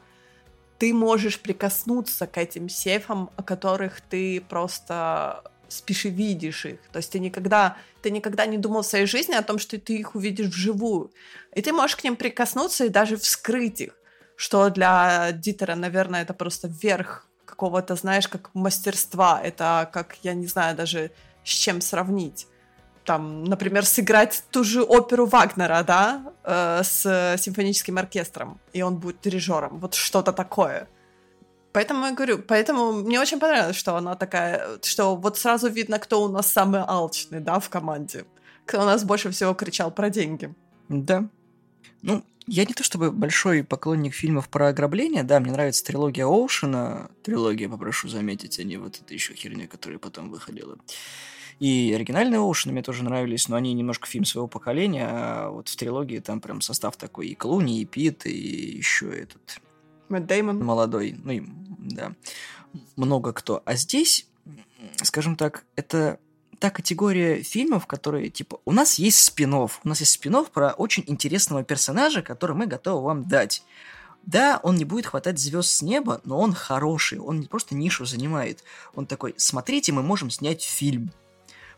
[0.78, 6.80] ты можешь прикоснуться к этим сейфам, о которых ты просто спишь и видишь их.
[6.92, 9.96] То есть ты никогда, ты никогда не думал в своей жизни о том, что ты
[9.96, 11.10] их увидишь вживую.
[11.54, 13.92] И ты можешь к ним прикоснуться и даже вскрыть их,
[14.36, 19.40] что для Дитера, наверное, это просто верх какого-то, знаешь, как мастерства.
[19.42, 21.10] Это как, я не знаю даже
[21.44, 22.46] с чем сравнить.
[23.04, 29.20] Там, например, сыграть ту же оперу Вагнера, да, э, с симфоническим оркестром, и он будет
[29.20, 29.80] дирижером.
[29.80, 30.88] Вот что-то такое.
[31.72, 36.22] Поэтому я говорю, поэтому мне очень понравилось, что она такая, что вот сразу видно, кто
[36.22, 38.26] у нас самый алчный, да, в команде.
[38.66, 40.54] Кто у нас больше всего кричал про деньги.
[40.88, 41.28] Да.
[42.02, 47.10] Ну, я не то чтобы большой поклонник фильмов про ограбление, да, мне нравится трилогия Оушена,
[47.22, 50.76] трилогия, попрошу заметить, а не вот эта еще херня, которая потом выходила.
[51.60, 55.76] И оригинальные Оушены мне тоже нравились, но они немножко фильм своего поколения, а вот в
[55.76, 59.60] трилогии там прям состав такой и Клуни, и Пит, и еще этот
[60.08, 60.58] Мэтт Деймон.
[60.62, 61.42] Молодой, ну и,
[61.82, 62.12] да,
[62.96, 63.62] много кто.
[63.64, 64.26] А здесь,
[65.02, 66.18] скажем так, это
[66.58, 71.02] та категория фильмов, которые, типа, у нас есть спин у нас есть спин про очень
[71.08, 73.64] интересного персонажа, который мы готовы вам дать.
[74.24, 78.04] Да, он не будет хватать звезд с неба, но он хороший, он не просто нишу
[78.04, 78.62] занимает.
[78.94, 81.10] Он такой, смотрите, мы можем снять фильм.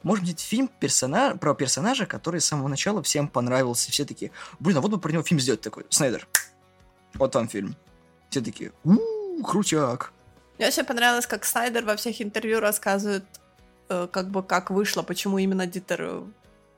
[0.03, 3.90] Можем снять фильм персонаж, про персонажа, который с самого начала всем понравился.
[3.90, 5.87] Все такие, блин, а вот бы про него фильм сделать такой.
[5.88, 6.29] Снайдер,
[7.14, 7.75] вот вам фильм.
[8.29, 8.99] Все такие, ууу,
[9.42, 10.12] крутяк.
[10.59, 13.25] Мне очень понравилось, как Снайдер во всех интервью рассказывает,
[13.88, 16.23] э, как бы как вышло, почему именно Дитер э,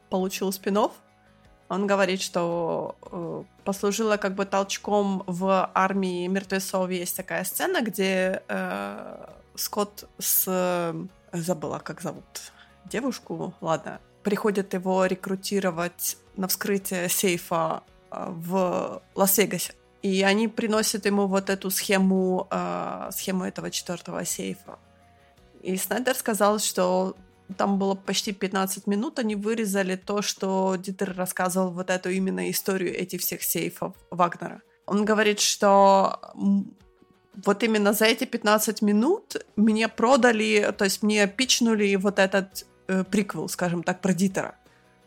[0.09, 0.93] получил спин -офф.
[1.69, 6.91] Он говорит, что э, послужило как бы толчком в армии мертвецов.
[6.91, 10.95] Есть такая сцена, где э, Скотт с...
[11.33, 12.53] Забыла, как зовут
[12.85, 13.53] девушку.
[13.61, 14.01] Ладно.
[14.23, 19.75] Приходит его рекрутировать на вскрытие сейфа в Лас-Вегасе.
[20.07, 24.79] И они приносят ему вот эту схему, э, схему этого четвертого сейфа.
[25.63, 27.17] И Снайдер сказал, что
[27.57, 32.97] там было почти 15 минут, они вырезали то, что Дитер рассказывал вот эту именно историю
[32.97, 34.63] этих всех сейфов Вагнера.
[34.87, 36.21] Он говорит, что
[37.45, 43.03] вот именно за эти 15 минут мне продали, то есть мне пичнули вот этот э,
[43.03, 44.55] приквел, скажем так, про Дитера.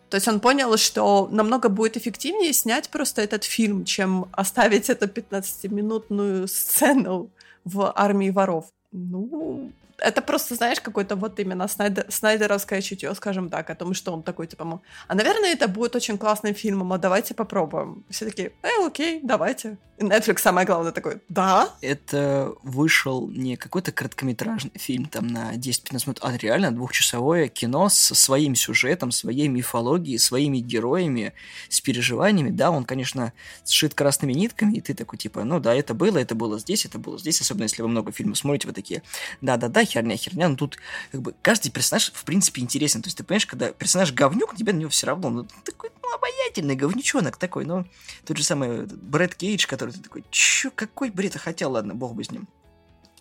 [0.09, 5.05] То есть он понял, что намного будет эффективнее снять просто этот фильм, чем оставить эту
[5.05, 7.29] 15-минутную сцену
[7.63, 8.65] в армии воров.
[8.91, 14.13] Ну, это просто, знаешь, какой-то вот именно снайдер, снайдеровское чутье, скажем так, о том, что
[14.13, 18.03] он такой, типа, мол, а, наверное, это будет очень классным фильмом, а давайте попробуем.
[18.09, 19.77] Все такие, э, окей, давайте.
[19.97, 21.69] И Netflix, самое главное, такой, да.
[21.81, 28.15] Это вышел не какой-то короткометражный фильм там на 10-15 минут, а реально двухчасовое кино со
[28.15, 31.33] своим сюжетом, своей мифологией, своими героями,
[31.67, 32.49] с переживаниями.
[32.49, 33.33] Да, он, конечно,
[33.65, 36.97] сшит красными нитками, и ты такой, типа, ну да, это было, это было здесь, это
[36.97, 39.03] было здесь, особенно если вы много фильмов смотрите, вы такие,
[39.41, 40.77] да-да-да, херня, херня, но тут
[41.11, 43.01] как бы каждый персонаж в принципе интересен.
[43.01, 46.13] То есть ты понимаешь, когда персонаж говнюк, тебе на него все равно, ну такой, ну,
[46.13, 47.85] обаятельный говнючонок такой, ну,
[48.25, 52.15] тот же самый Брэд Кейдж, который ты такой, чё, какой бред, а хотел, ладно, бог
[52.15, 52.47] бы с ним.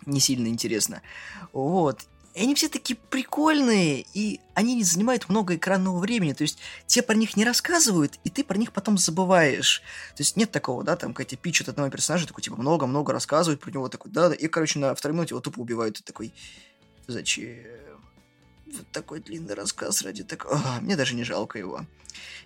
[0.05, 1.01] Не сильно интересно.
[1.51, 2.05] Вот.
[2.39, 7.03] И они все такие прикольные, и они не занимают много экранного времени, то есть тебе
[7.03, 9.81] про них не рассказывают, и ты про них потом забываешь.
[10.15, 13.71] То есть нет такого, да, там, когда пичут одного персонажа, такой, типа, много-много рассказывают про
[13.71, 16.33] него, такой, да, да, и, короче, на второй минуте его тупо убивают, и такой,
[17.07, 17.57] зачем?
[18.67, 20.61] Вот такой длинный рассказ ради такого...
[20.63, 21.85] А, мне даже не жалко его.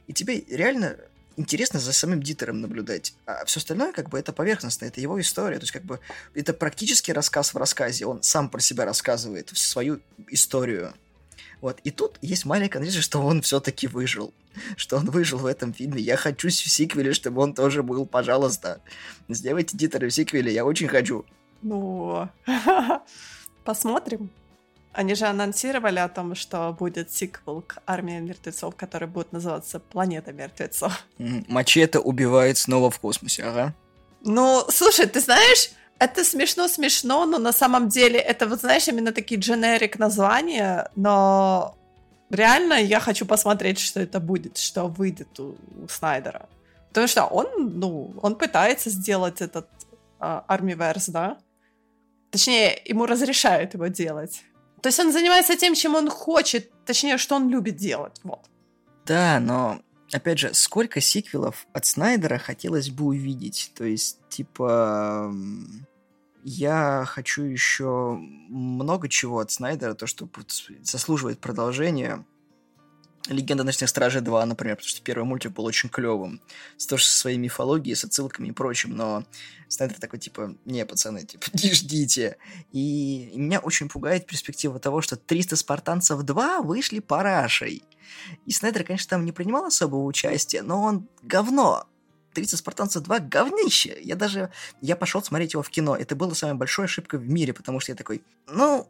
[0.08, 0.98] И тебе реально
[1.38, 3.13] интересно за самим Дитером наблюдать.
[3.26, 5.58] А все остальное, как бы, это поверхностно, это его история.
[5.58, 6.00] То есть, как бы,
[6.34, 8.06] это практически рассказ в рассказе.
[8.06, 10.93] Он сам про себя рассказывает свою историю.
[11.62, 11.80] Вот.
[11.84, 14.34] И тут есть маленькая надежда, что он все-таки выжил.
[14.76, 16.02] Что он выжил в этом фильме.
[16.02, 18.06] Я хочу в сиквеле, чтобы он тоже был.
[18.06, 18.82] Пожалуйста,
[19.30, 20.54] сделайте Дитера в сиквеле.
[20.54, 21.26] Я очень хочу.
[21.62, 22.30] Ну,
[23.63, 24.30] посмотрим.
[24.94, 30.32] Они же анонсировали о том, что будет сиквел к «Армии мертвецов», который будет называться «Планета
[30.32, 31.06] мертвецов».
[31.18, 33.74] Мачете убивает снова в космосе, ага.
[34.22, 39.42] Ну, слушай, ты знаешь, это смешно-смешно, но на самом деле это, вот знаешь, именно такие
[39.42, 41.76] дженерик названия, но
[42.30, 46.48] реально я хочу посмотреть, что это будет, что выйдет у, у Снайдера.
[46.90, 49.68] Потому что он, ну, он пытается сделать этот
[50.20, 51.38] а, Армиверс, да?
[52.30, 54.44] Точнее, ему разрешают его делать.
[54.84, 58.19] То есть он занимается тем, чем он хочет, точнее, что он любит делать.
[58.24, 58.41] Вот.
[59.06, 59.80] Да, но
[60.12, 63.72] опять же, сколько сиквелов от Снайдера хотелось бы увидеть?
[63.76, 65.34] То есть, типа,
[66.43, 68.19] я хочу еще
[68.50, 70.28] много чего от Снайдера, то, что
[70.82, 72.26] заслуживает продолжения.
[73.30, 76.42] Легенда ночных стражей 2, например, потому что первый мультик был очень клевым.
[76.76, 79.24] С тоже со своей мифологией, с отсылками и прочим, но
[79.70, 82.38] Снайдер такой, типа, не, пацаны, типа, не ждите.
[82.74, 87.84] И меня очень пугает перспектива того, что 300 спартанцев 2 вышли парашей.
[88.46, 91.88] И Снайдер, конечно, там не принимал особого участия, но он говно.
[92.34, 93.98] 30 спартанцев 2 говнище.
[94.02, 94.52] Я даже...
[94.82, 95.96] Я пошел смотреть его в кино.
[95.96, 98.90] Это была самая большая ошибка в мире, потому что я такой, ну,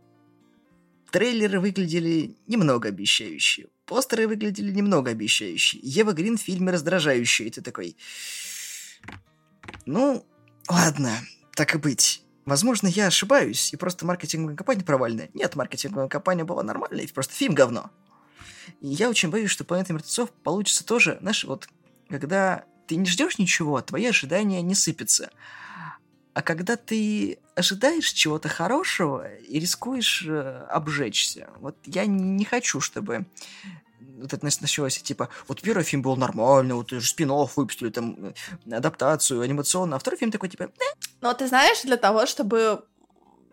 [1.12, 3.68] трейлеры выглядели немного обещающие.
[3.86, 5.82] Постеры выглядели немного обещающие.
[5.84, 7.48] Ева Грин в фильме раздражающая.
[7.48, 7.98] И ты такой...
[9.86, 10.26] Ну,
[10.70, 11.12] ладно,
[11.56, 12.24] так и быть.
[12.46, 15.30] Возможно, я ошибаюсь, и просто маркетинговая кампания провальная.
[15.34, 17.90] Нет, маркетинговая кампания была нормальная, и просто фильм говно.
[18.82, 21.70] И я очень боюсь, что «Планета мертвецов» получится тоже, знаешь, вот,
[22.10, 25.32] когда ты не ждешь ничего, твои ожидания не сыпятся.
[26.34, 33.26] А когда ты ожидаешь чего-то хорошего и рискуешь э, обжечься, вот я не хочу, чтобы
[34.18, 38.34] вот это началось, типа, вот первый фильм был нормальный, вот спин выпустили, там,
[38.66, 41.06] э, адаптацию, анимационную, а второй фильм такой, типа, э.
[41.22, 42.84] Но ты знаешь, для того, чтобы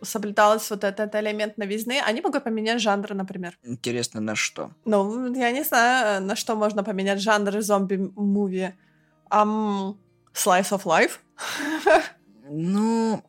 [0.02, 3.58] соблюдалась вот этот элемент новизны, они могут поменять жанр, например.
[3.62, 4.70] Интересно, на что?
[4.84, 8.72] Ну, я не знаю, на что можно поменять жанр зомби-муви.
[9.30, 9.96] Um,
[10.32, 11.18] slice of life?
[12.52, 13.22] Ну,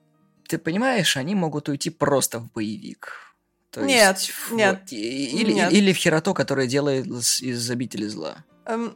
[0.48, 3.36] ты понимаешь, они могут уйти просто в боевик.
[3.70, 4.80] То нет, есть, нет.
[4.82, 5.72] Вот, или, нет.
[5.72, 8.44] или в Хирото, который делает из обители зла.
[8.66, 8.94] Эм,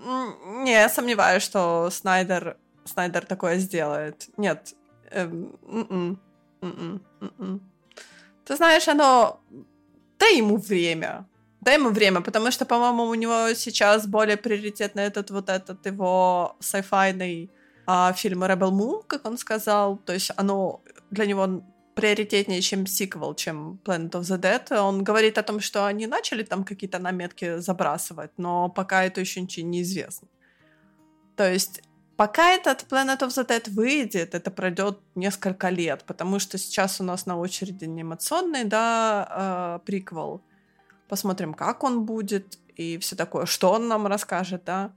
[0.63, 4.27] не, я сомневаюсь, что Снайдер, Снайдер такое сделает.
[4.37, 4.73] Нет.
[5.11, 6.19] Эм, м-м,
[6.61, 7.61] м-м, м-м.
[8.43, 9.39] Ты знаешь, оно...
[10.19, 11.25] Дай ему время.
[11.61, 16.55] Дай ему время, потому что, по-моему, у него сейчас более приоритетный этот вот этот его
[16.59, 17.49] sci-fi
[17.85, 19.97] а, фильм Rebel Moon, как он сказал.
[19.97, 21.63] То есть оно для него
[21.95, 24.77] приоритетнее, чем сиквел, чем Planet of the Dead.
[24.79, 29.41] Он говорит о том, что они начали там какие-то наметки забрасывать, но пока это еще
[29.41, 30.27] ничего не известно.
[31.35, 31.81] То есть
[32.17, 37.03] пока этот Planet of the Dead выйдет, это пройдет несколько лет, потому что сейчас у
[37.03, 40.41] нас на очереди анимационный, да, э, приквел.
[41.07, 44.91] Посмотрим, как он будет и все такое, что он нам расскажет, да.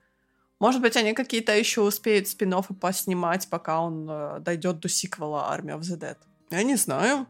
[0.60, 5.78] Может быть, они какие-то еще успеют спин поснимать, пока он э, дойдет до сиквела Army
[5.78, 6.16] of the Dead.
[6.50, 7.26] Я не знаю.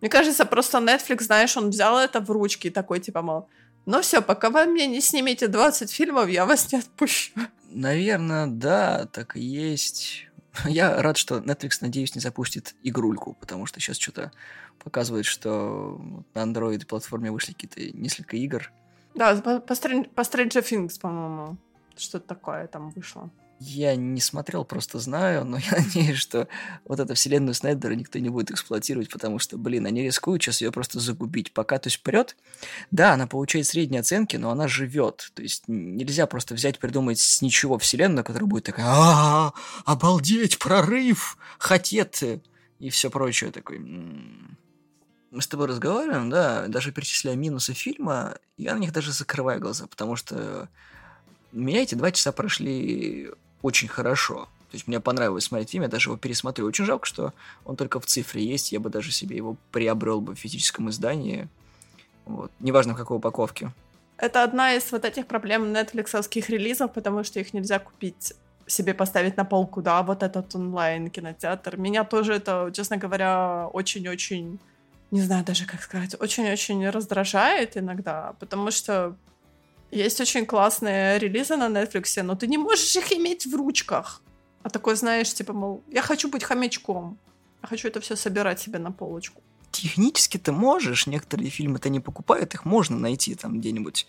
[0.00, 3.48] Мне кажется, просто Netflix, знаешь, он взял это в ручки и такой, типа, мол,
[3.84, 7.32] ну все, пока вы мне не снимете 20 фильмов, я вас не отпущу.
[7.70, 10.28] Наверное, да, так и есть.
[10.66, 14.32] Я рад, что Netflix, надеюсь, не запустит игрульку, потому что сейчас что-то
[14.82, 16.00] показывает, что
[16.34, 18.70] на Android платформе вышли какие-то несколько игр.
[19.14, 21.56] Да, по, по, по Stranger Things, по-моему,
[22.00, 23.30] что-то такое там вышло.
[23.60, 26.48] Я не смотрел, просто знаю, но я надеюсь, что
[26.84, 30.70] вот эту вселенную Снайдера никто не будет эксплуатировать, потому что, блин, они рискуют сейчас ее
[30.70, 31.52] просто загубить.
[31.52, 32.36] Пока, то есть, прет,
[32.90, 35.32] да, она получает средние оценки, но она живет.
[35.34, 39.52] То есть нельзя просто взять, придумать с ничего вселенную, которая будет такая а
[39.84, 42.22] обалдеть, прорыв, хотет
[42.78, 43.50] и все прочее.
[43.50, 49.60] Такой, мы с тобой разговариваем, да, даже перечисляя минусы фильма, я на них даже закрываю
[49.60, 50.68] глаза, потому что
[51.52, 53.30] меня эти два часа прошли
[53.62, 54.48] очень хорошо.
[54.70, 56.66] То есть мне понравилось смотреть фильм, я даже его пересмотрю.
[56.66, 57.32] Очень жалко, что
[57.64, 61.48] он только в цифре есть, я бы даже себе его приобрел бы в физическом издании.
[62.26, 62.52] Вот.
[62.60, 63.72] Неважно, в какой упаковке.
[64.18, 68.34] Это одна из вот этих проблем нетфликсовских релизов, потому что их нельзя купить
[68.66, 71.78] себе поставить на полку, да, вот этот онлайн-кинотеатр.
[71.78, 74.58] Меня тоже это, честно говоря, очень-очень,
[75.10, 79.16] не знаю даже как сказать, очень-очень раздражает иногда, потому что
[79.90, 84.22] есть очень классные релизы на Netflix, но ты не можешь их иметь в ручках.
[84.62, 87.18] А такой, знаешь, типа, мол, я хочу быть хомячком.
[87.62, 89.42] Я хочу это все собирать себе на полочку.
[89.70, 94.06] Технически ты можешь, некоторые фильмы-то не покупают, их можно найти там где-нибудь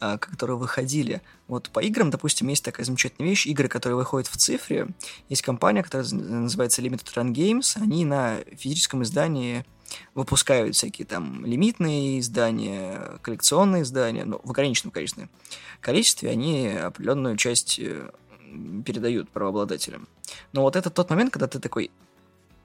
[0.00, 1.22] а, которые выходили.
[1.48, 4.88] Вот по играм, допустим, есть такая замечательная вещь, игры, которые выходят в цифре.
[5.28, 9.64] Есть компания, которая называется Limited Run Games, они на физическом издании
[10.14, 15.28] выпускают всякие там лимитные издания, коллекционные издания, но в ограниченном количестве.
[15.80, 18.10] количестве они определенную часть э,
[18.84, 20.08] передают правообладателям.
[20.52, 21.90] Но вот это тот момент, когда ты такой,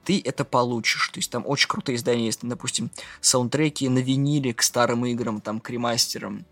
[0.04, 1.08] ты это получишь.
[1.08, 5.60] То есть там очень крутые издания есть, допустим, саундтреки на виниле к старым играм, там,
[5.60, 6.44] к ремастерам.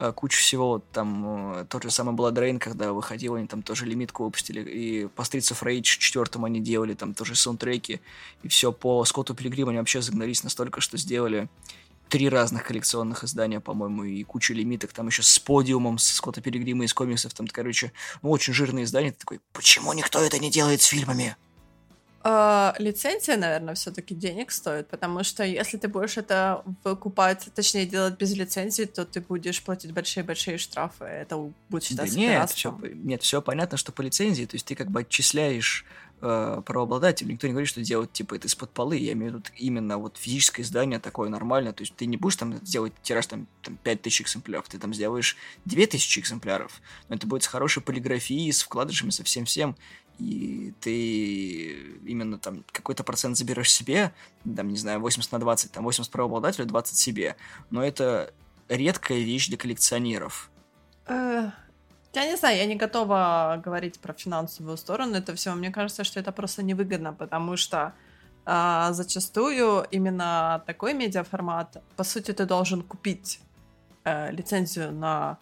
[0.00, 4.24] Э, кучу всего, там, э, тот же самый Blood когда выходил, они там тоже лимитку
[4.24, 8.00] выпустили, и по Streets of Rage 4 они делали там тоже саундтреки,
[8.44, 11.48] и все по Скотту Пилигриму они вообще загнались настолько, что сделали
[12.08, 16.84] три разных коллекционных издания, по-моему, и кучу лимиток, там еще с подиумом, с Скотта Пилигрима
[16.84, 17.92] из комиксов, там, короче,
[18.22, 21.36] ну, очень жирные издания, ты такой, почему никто это не делает с фильмами?
[22.24, 28.18] Э, лицензия, наверное, все-таки денег стоит, потому что если ты будешь это выкупать, точнее делать
[28.18, 31.04] без лицензии, то ты будешь платить большие-большие штрафы.
[31.04, 34.74] Это будет считаться да нет, все, нет, все понятно, что по лицензии, то есть ты
[34.74, 35.84] как бы отчисляешь
[36.20, 39.44] э, правообладателю, никто не говорит, что делать типа это из-под полы, я имею в виду
[39.56, 43.46] именно вот физическое издание такое нормальное, то есть ты не будешь там сделать тираж там,
[43.62, 48.62] там 5000 экземпляров, ты там сделаешь 2000 экземпляров, но это будет с хорошей полиграфией, с
[48.62, 49.76] вкладышами, со всем-всем,
[50.18, 51.72] и ты
[52.06, 54.12] именно там какой-то процент заберешь себе,
[54.56, 57.36] там, не знаю, 80 на 20, там 80 правообладателю, 20 себе,
[57.70, 58.32] но это
[58.68, 60.50] редкая вещь для коллекционеров.
[61.06, 61.50] Э,
[62.14, 65.54] я не знаю, я не готова говорить про финансовую сторону этого всего.
[65.54, 67.94] Мне кажется, что это просто невыгодно, потому что
[68.44, 73.40] а, зачастую именно такой медиаформат, по сути, ты должен купить
[74.04, 75.38] э, лицензию на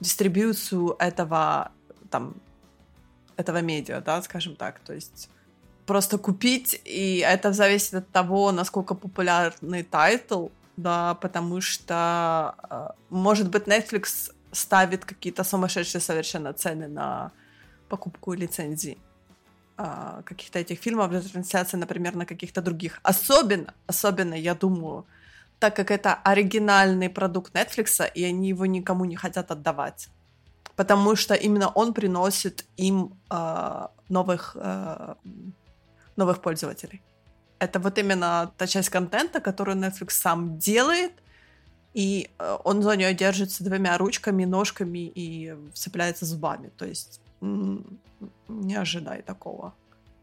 [0.00, 1.72] дистрибьюцию этого
[2.10, 2.34] там
[3.36, 5.28] этого медиа, да, скажем так, то есть
[5.86, 13.50] просто купить, и это зависит от того, насколько популярный title, да, потому что, э, может
[13.50, 17.30] быть, Netflix ставит какие-то сумасшедшие совершенно цены на
[17.88, 18.98] покупку лицензий
[19.76, 23.00] а, каких-то этих фильмов для трансляции, например, на каких-то других.
[23.02, 25.04] Особенно, особенно, я думаю,
[25.58, 30.08] так как это оригинальный продукт Netflix, и они его никому не хотят отдавать.
[30.76, 35.14] Потому что именно он приносит им э, новых, э,
[36.16, 37.02] новых пользователей.
[37.58, 41.12] Это вот именно та часть контента, которую Netflix сам делает,
[41.94, 46.70] и э, он за нее держится двумя ручками, ножками и цепляется зубами.
[46.76, 49.74] То есть не ожидай такого.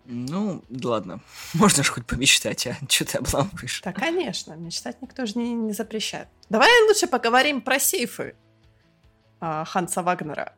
[0.06, 1.22] Ну, ладно.
[1.54, 2.76] Можно же хоть помечтать, а?
[2.90, 3.82] Что ты обламываешь?
[3.84, 4.54] Да, конечно.
[4.54, 6.28] Мечтать никто же не, не запрещает.
[6.50, 8.36] Давай лучше поговорим про сейфы
[9.42, 10.54] а, Ханса Вагнера.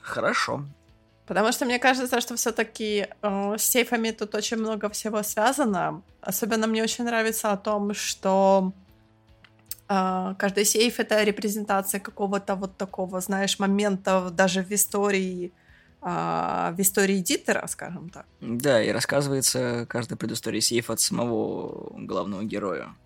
[0.00, 0.64] Хорошо.
[1.26, 6.02] Потому что мне кажется, что все-таки э, с сейфами тут очень много всего связано.
[6.20, 8.72] Особенно мне очень нравится о том, что
[9.88, 15.52] Uh, каждый сейф это репрезентация какого-то вот такого, знаешь, момента даже в истории,
[16.02, 18.26] uh, в истории Дитера, скажем так.
[18.40, 22.96] Да, и рассказывается каждая предыстория сейфа от самого главного героя.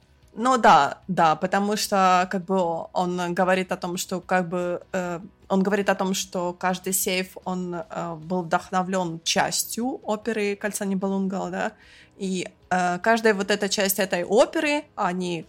[0.42, 2.56] Ну да, да, потому что как бы
[2.94, 7.36] он говорит о том, что как бы э, он говорит о том, что каждый сейф
[7.44, 11.72] он э, был вдохновлен частью оперы "Кольца Нибелунгала", да,
[12.16, 15.44] и э, каждая вот эта часть этой оперы, они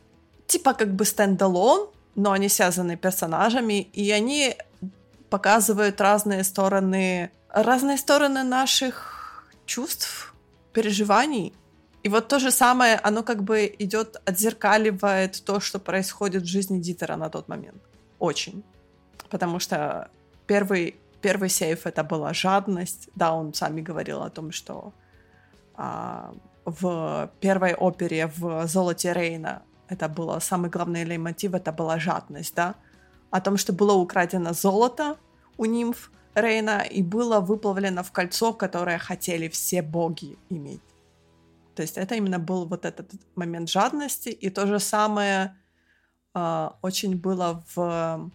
[0.45, 4.57] типа как бы стендалон, но они связаны персонажами, и они
[5.29, 10.33] показывают разные стороны, разные стороны наших чувств,
[10.73, 11.53] переживаний.
[12.03, 16.79] И вот то же самое, оно как бы идет, отзеркаливает то, что происходит в жизни
[16.79, 17.81] Дитера на тот момент.
[18.19, 18.63] Очень.
[19.29, 20.09] Потому что
[20.47, 23.09] первый, первый сейф это была жадность.
[23.15, 24.93] Да, он сами говорил о том, что
[25.75, 26.33] а,
[26.65, 32.75] в первой опере в «Золоте Рейна» это было самый главный лейтмотив, это была жадность, да,
[33.29, 35.17] о том, что было украдено золото
[35.57, 40.81] у нимф Рейна и было выплавлено в кольцо, которое хотели все боги иметь.
[41.75, 45.55] То есть это именно был вот этот момент жадности, и то же самое
[46.35, 48.31] э, очень было в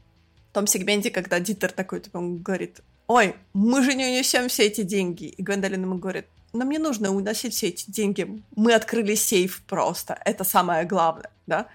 [0.52, 4.82] том сегменте, когда Дитер такой, типа, он говорит, ой, мы же не унесем все эти
[4.82, 5.24] деньги.
[5.24, 10.18] И Гвендолин ему говорит, нам не нужно уносить все эти деньги, мы открыли сейф просто,
[10.24, 11.68] это самое главное, да?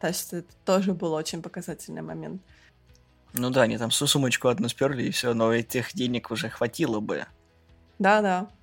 [0.00, 2.42] То есть это тоже был очень показательный момент.
[3.32, 7.26] Ну да, они там сумочку одну сперли, и все, но этих денег уже хватило бы.
[7.98, 8.38] Да-да.
[8.38, 8.57] А,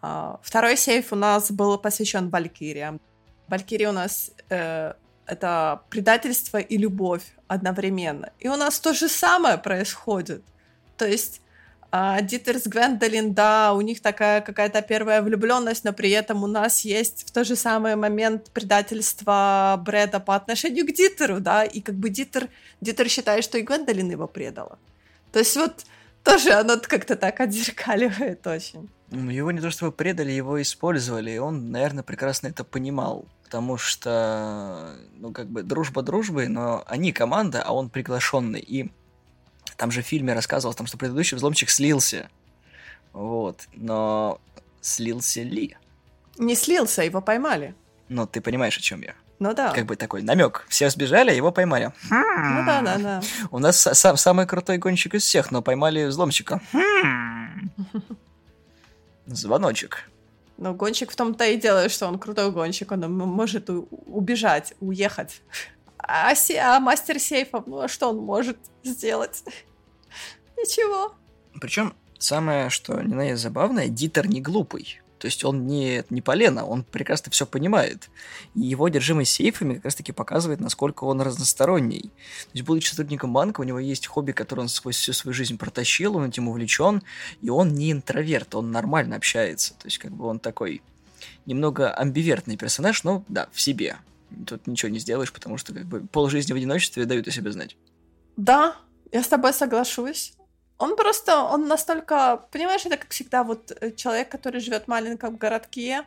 [0.00, 3.00] второй сейф у нас был посвящен Валькириям.
[3.48, 4.94] Валькирия у нас э,
[5.26, 8.30] это предательство и любовь одновременно.
[8.38, 10.42] И у нас то же самое происходит.
[10.96, 11.40] То есть
[11.98, 16.46] а Дитер с Гвендолин, да, у них такая какая-то первая влюбленность, но при этом у
[16.46, 21.80] нас есть в тот же самый момент предательства Брэда по отношению к Дитеру, да, и
[21.80, 22.48] как бы Дитер,
[22.80, 24.78] Дитер считает, что и Гвендолин его предала.
[25.32, 25.86] То есть вот
[26.24, 28.90] тоже оно как-то так отзеркаливает очень.
[29.10, 33.26] Ну, его не то чтобы предали, его использовали, и он, наверное, прекрасно это понимал.
[33.44, 38.60] Потому что, ну, как бы, дружба дружбой, но они команда, а он приглашенный.
[38.60, 38.90] И
[39.76, 42.28] там же в фильме рассказывалось, там, что предыдущий взломщик слился.
[43.12, 43.68] Вот.
[43.74, 44.40] Но
[44.80, 45.76] слился ли?
[46.38, 47.74] Не слился, его поймали.
[48.08, 49.14] Ну, ты понимаешь, о чем я.
[49.38, 49.70] Ну да.
[49.72, 50.66] Как бы такой намек.
[50.68, 51.92] Все сбежали, его поймали.
[52.10, 53.22] Ну да, да, да.
[53.50, 56.60] У нас сам самый крутой гонщик из всех, но поймали взломщика.
[59.26, 60.10] Звоночек.
[60.56, 65.42] Но гонщик в том-то и дело, что он крутой гонщик, он может убежать, уехать.
[65.98, 69.42] А, а мастер сейфов, ну а что он может сделать?
[70.56, 71.14] Ничего.
[71.60, 75.00] Причем самое, что не на забавное, Дитер не глупый.
[75.18, 78.10] То есть он не, не полено, он прекрасно все понимает.
[78.54, 82.02] И его одержимость сейфами как раз-таки показывает, насколько он разносторонний.
[82.02, 85.56] То есть, будучи сотрудником банка, у него есть хобби, которое он сквозь всю свою жизнь
[85.56, 87.02] протащил, он этим увлечен,
[87.40, 89.74] и он не интроверт, он нормально общается.
[89.74, 90.82] То есть, как бы он такой
[91.46, 93.96] немного амбивертный персонаж, но да, в себе.
[94.46, 97.76] Тут ничего не сделаешь, потому что как бы полжизни в одиночестве дают о себе знать.
[98.36, 98.76] Да,
[99.12, 100.34] я с тобой соглашусь.
[100.78, 105.36] Он просто, он настолько, понимаешь, это как всегда вот э, человек, который живет в маленьком
[105.36, 106.04] городке,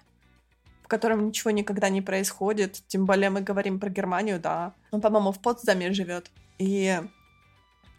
[0.84, 2.82] в котором ничего никогда не происходит.
[2.88, 4.74] Тем более мы говорим про Германию, да.
[4.92, 6.30] Он, по-моему, в Потсдаме живет.
[6.60, 7.02] И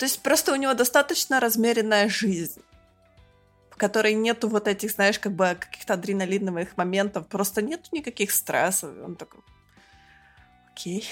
[0.01, 2.63] то есть просто у него достаточно размеренная жизнь,
[3.71, 8.95] в которой нету вот этих, знаешь, как бы каких-то адреналиновых моментов, просто нету никаких стрессов.
[9.05, 9.43] Он такой,
[10.73, 11.07] окей.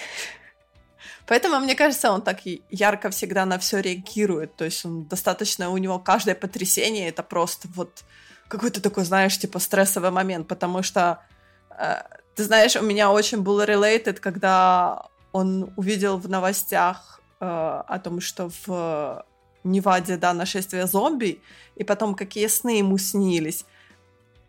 [1.27, 2.41] Поэтому, мне кажется, он так
[2.71, 4.57] ярко всегда на все реагирует.
[4.57, 8.05] То есть он достаточно, у него каждое потрясение это просто вот
[8.49, 11.23] какой-то такой, знаешь, типа стрессовый момент, потому что
[11.71, 12.03] э,
[12.35, 18.21] ты знаешь, у меня очень был related, когда он увидел в новостях э, о том,
[18.21, 19.25] что в
[19.65, 21.43] Неваде, да, нашествие зомби,
[21.77, 23.65] и потом какие сны ему снились.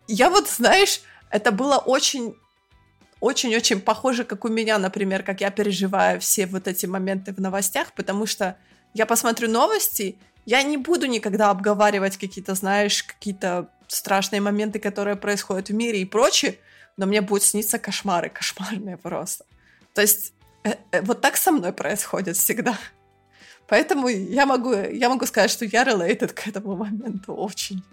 [0.08, 2.36] Я вот, знаешь, это было очень
[3.20, 7.94] очень-очень похоже, как у меня, например, как я переживаю все вот эти моменты в новостях,
[7.94, 8.56] потому что
[8.94, 15.70] я посмотрю новости, я не буду никогда обговаривать какие-то, знаешь, какие-то страшные моменты, которые происходят
[15.70, 16.58] в мире и прочее,
[16.98, 19.46] но мне будут сниться кошмары, кошмарные просто.
[19.94, 22.78] То есть э, э, вот так со мной происходит всегда.
[23.68, 27.84] Поэтому я могу, я могу сказать, что я related к этому моменту очень.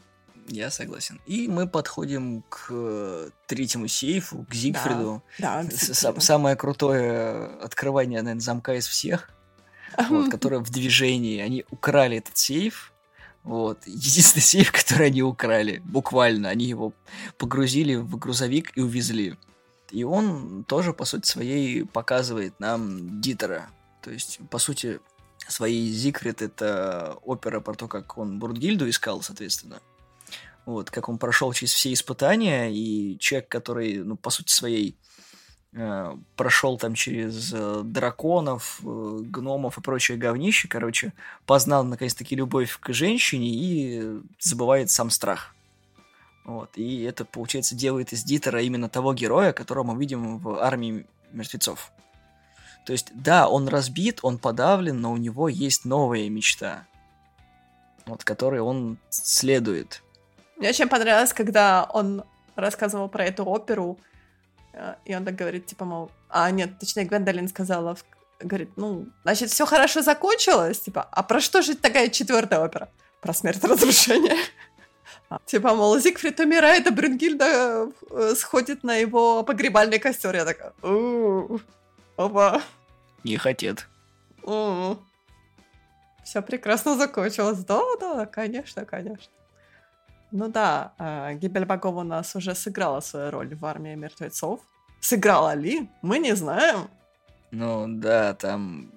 [0.48, 1.20] Я согласен.
[1.26, 5.22] И мы подходим к э, третьему сейфу, к Зигфриду.
[5.38, 9.30] Да, да Самое крутое открывание, наверное, замка из всех,
[10.08, 11.40] вот, которое в движении.
[11.40, 12.92] Они украли этот сейф.
[13.42, 13.86] Вот.
[13.86, 15.82] Единственный сейф, который они украли.
[15.84, 16.48] Буквально.
[16.48, 16.92] Они его
[17.38, 19.36] погрузили в грузовик и увезли.
[19.90, 23.68] И он тоже, по сути своей, показывает нам Дитера.
[24.02, 25.00] То есть, по сути,
[25.48, 29.80] своей Зигфрид это опера про то, как он Бурдгильду искал, соответственно
[30.66, 34.96] вот, как он прошел через все испытания, и человек, который, ну, по сути своей,
[35.72, 41.12] э, прошел там через э, драконов, э, гномов и прочее говнище, короче,
[41.46, 45.54] познал наконец-таки любовь к женщине и забывает сам страх.
[46.44, 51.06] Вот, и это, получается, делает из Дитера именно того героя, которого мы видим в армии
[51.32, 51.92] мертвецов.
[52.84, 56.86] То есть, да, он разбит, он подавлен, но у него есть новая мечта,
[58.06, 60.02] вот, которой он следует.
[60.56, 63.98] Мне очень понравилось, когда он рассказывал про эту оперу,
[64.72, 66.10] э, и он так говорит, типа, мол...
[66.28, 67.96] А, нет, точнее, Гвендолин сказала,
[68.40, 72.88] говорит, ну, значит, все хорошо закончилось, типа, а про что же такая четвертая опера?
[73.20, 74.36] Про смерть и разрушение.
[75.44, 80.34] Типа, мол, Зигфрид умирает, а Брунгильда э, сходит на его погребальный костер.
[80.34, 80.72] Я такая,
[82.16, 82.62] опа.
[83.24, 83.88] Не хотят.
[86.24, 87.58] Все прекрасно закончилось.
[87.64, 89.32] Да, да, конечно, конечно.
[90.32, 94.60] Ну да, э, гибель богов у нас уже сыграла свою роль в армии мертвецов.
[95.00, 95.88] Сыграла ли?
[96.02, 96.88] Мы не знаем.
[97.50, 98.90] Ну да, там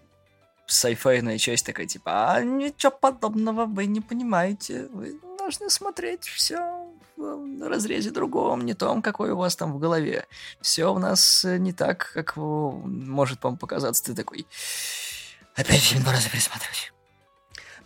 [0.66, 4.88] сайфайная часть такая, типа, а ничего подобного вы не понимаете.
[4.94, 10.26] Вы должны смотреть все в разрезе другом, не том, какой у вас там в голове.
[10.62, 14.04] Все у нас не так, как может вам показаться.
[14.04, 14.48] Ты такой,
[15.56, 16.94] опять фильм два раза пересматривать.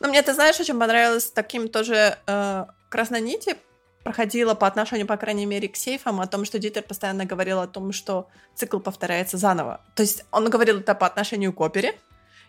[0.03, 3.55] Ну, мне, ты знаешь, очень понравилось таким тоже э, красной нити
[4.03, 7.67] проходила по отношению, по крайней мере, к сейфам, о том, что Дитер постоянно говорил о
[7.67, 9.79] том, что цикл повторяется заново.
[9.95, 11.97] То есть он говорил это по отношению к опере,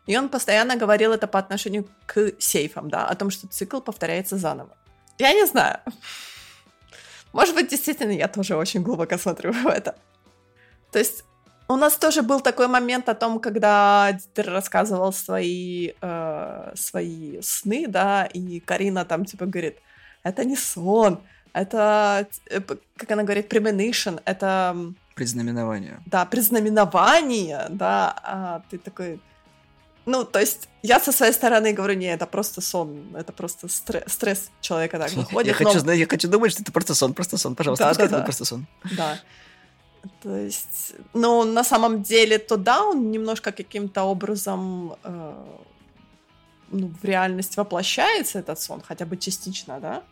[0.07, 4.37] и он постоянно говорил это по отношению к сейфам, да, о том, что цикл повторяется
[4.37, 4.77] заново.
[5.19, 5.79] Я не знаю.
[7.33, 9.95] Может быть, действительно, я тоже очень глубоко смотрю в это.
[10.91, 11.25] То есть
[11.69, 17.87] у нас тоже был такой момент о том, когда Дитер рассказывал свои, э, свои сны,
[17.89, 19.79] да, и Карина там типа говорит,
[20.23, 21.21] это не сон,
[21.53, 24.77] это, э, как она говорит, premonition, это...
[25.15, 26.01] Предзнаменование.
[26.07, 29.21] Да, предзнаменование, да, а ты такой...
[30.07, 34.05] Ну, то есть я со своей стороны говорю, не, это просто сон, это просто стресс,
[34.07, 35.59] стресс человека так выходит.
[35.59, 35.73] Я, но...
[35.73, 38.17] хочу, я хочу думать, что это просто сон, просто сон, пожалуйста, да, да, да.
[38.17, 38.67] это просто сон.
[38.97, 39.19] Да.
[40.23, 45.45] То есть, ну, на самом деле, то да, он немножко каким-то образом э,
[46.71, 50.03] ну, в реальность воплощается этот сон, хотя бы частично, да?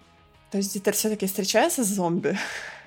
[0.51, 2.39] То есть Дитер все-таки встречается с зомби.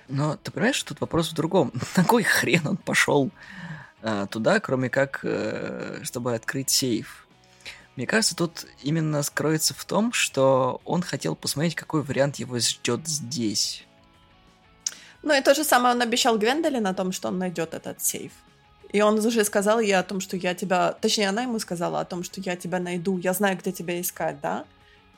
[0.07, 1.71] Но ты понимаешь, тут вопрос в другом.
[1.95, 3.31] На кой хрен он пошел
[4.01, 7.27] э, туда, кроме как, э, чтобы открыть сейф?
[7.95, 13.07] Мне кажется, тут именно скроется в том, что он хотел посмотреть, какой вариант его ждет
[13.07, 13.85] здесь.
[15.25, 18.31] Ну и то же самое он обещал Гвендолин о том, что он найдет этот сейф.
[18.93, 20.93] И он уже сказал ей о том, что я тебя...
[20.93, 24.39] Точнее, она ему сказала о том, что я тебя найду, я знаю, где тебя искать,
[24.39, 24.65] да?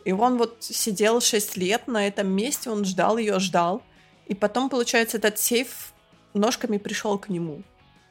[0.05, 3.81] И он вот сидел 6 лет на этом месте, он ждал ее, ждал.
[4.27, 5.93] И потом, получается, этот сейф
[6.33, 7.63] ножками пришел к нему.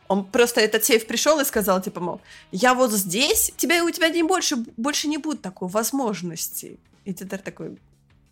[0.09, 2.21] Он просто этот сейф пришел и сказал, типа, мол,
[2.53, 6.79] я вот здесь, тебя, у тебя не больше, больше не будет такой возможности.
[7.07, 7.79] И теперь такой,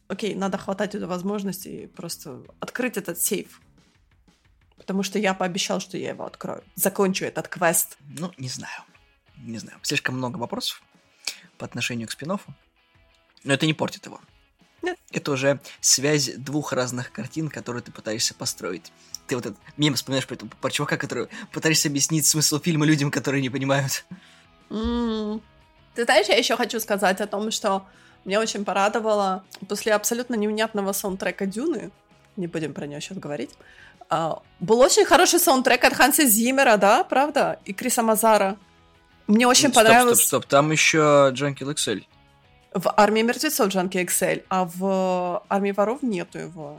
[0.08, 3.60] окей, надо хватать эту возможность и просто открыть этот сейф.
[4.76, 6.62] Потому что я пообещал, что я его открою.
[6.74, 7.96] Закончу этот квест.
[8.18, 8.82] Ну, не знаю.
[9.38, 9.78] Не знаю.
[9.82, 10.82] Слишком много вопросов
[11.58, 12.50] по отношению к спин -оффу.
[13.44, 14.20] Но это не портит его.
[14.82, 14.98] Нет.
[15.12, 18.92] Это уже связь двух разных картин, которые ты пытаешься построить.
[19.26, 23.40] Ты вот этот мем вспоминаешь про, про чувака, который пытаешься объяснить смысл фильма людям, которые
[23.40, 24.04] не понимают.
[24.70, 25.42] М.
[25.94, 27.86] Ты знаешь, я еще хочу сказать о том, что
[28.24, 31.90] меня очень порадовало после абсолютно невнятного саундтрека Дюны,
[32.36, 33.50] не будем про нее сейчас говорить,
[34.08, 37.58] а, был очень хороший саундтрек от Ханса Зиммера, да, правда?
[37.64, 38.56] И Криса Мазара.
[39.26, 42.04] Мне очень стоп, понравилось Стоп, стоп, там еще Джанки XL.
[42.74, 46.78] в «Армии мертвецов» Джанки Excel, а в «Армии воров» нету его.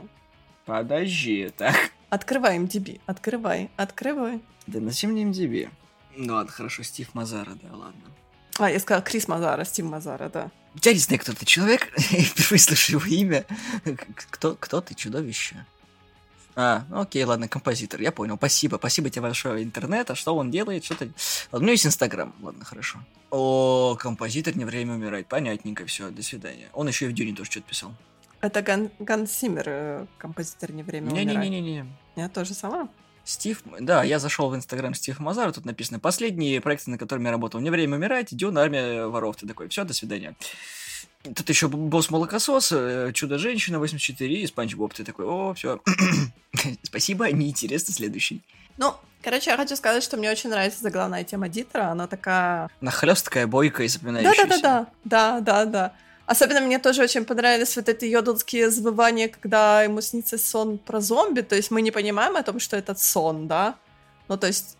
[0.64, 1.74] Подожди, так.
[2.08, 4.40] Открывай MDB, открывай, открывай.
[4.66, 5.70] Да на чем мне MDB?
[6.16, 8.02] Ну ладно, хорошо, Стив Мазара, да, ладно.
[8.58, 10.50] А, я сказала Крис Мазара, Стив Мазара, да.
[10.82, 13.44] Я не знаю, кто ты человек, я впервые слышу его имя.
[14.30, 15.64] Кто, кто ты, чудовище?
[16.58, 18.36] А, ну окей, ладно, композитор, я понял.
[18.36, 20.10] Спасибо, спасибо тебе большое, интернет.
[20.10, 20.84] А что он делает?
[20.84, 21.04] Что-то...
[21.52, 22.34] Ладно, у меня есть Инстаграм.
[22.40, 22.98] Ладно, хорошо.
[23.30, 25.26] О, композитор, не время умирать.
[25.26, 26.70] Понятненько, все, до свидания.
[26.72, 27.94] Он еще и в Дюне тоже что-то писал.
[28.40, 31.26] Это Ган, Ганс Симмер, э, композитор «Не время умирать».
[31.26, 31.86] Не-не-не-не.
[32.16, 32.88] Я тоже сама.
[33.26, 37.32] Стив, да, я зашел в Инстаграм Стив Мазар, тут написано последние проекты, на которыми я
[37.32, 37.60] работал.
[37.60, 39.34] Не время умирать, Дюна, армия воров.
[39.34, 40.36] Ты такой, все, до свидания.
[41.34, 44.94] Тут еще босс молокосос, э, чудо-женщина 84 и Спанч Боб.
[44.94, 45.80] Ты такой, о, все.
[46.84, 48.42] Спасибо, неинтересно, следующий.
[48.76, 51.90] Ну, короче, я хочу сказать, что мне очень нравится заглавная тема Дитера.
[51.90, 52.70] Она такая...
[52.80, 54.46] Нахлесткая, бойкая и запоминающаяся.
[54.46, 55.92] Да-да-да-да, да-да-да.
[56.26, 61.42] Особенно мне тоже очень понравились вот эти йодлские завывания, когда ему снится сон про зомби.
[61.42, 63.76] То есть мы не понимаем о том, что это сон, да?
[64.28, 64.76] Ну, то есть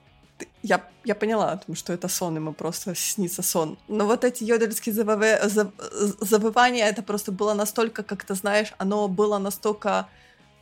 [0.62, 3.78] я, я поняла о том, что это сон, ему просто снится сон.
[3.88, 5.72] Но вот эти йодельские завыве- зав-
[6.20, 10.08] завывания, это просто было настолько, как ты знаешь, оно было настолько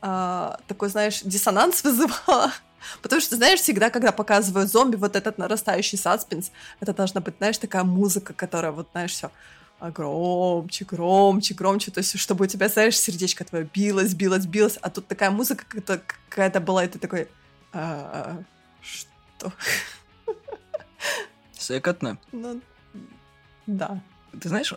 [0.02, 2.52] а, такой, знаешь, диссонанс вызывало.
[3.00, 7.56] Потому что, знаешь, всегда, когда показывают зомби, вот этот нарастающий саспенс, это должна быть, знаешь,
[7.56, 9.30] такая музыка, которая, вот, знаешь, все
[9.80, 14.90] громче, громче, громче, то есть, чтобы у тебя, знаешь, сердечко твое билось, билось, билось, а
[14.90, 17.28] тут такая музыка какая-то, какая-то была, и ты такой,
[17.72, 18.42] «А,
[18.80, 19.52] что?
[21.52, 22.18] Секотно.
[22.32, 22.60] Ну,
[23.66, 24.00] да.
[24.40, 24.74] Ты знаешь,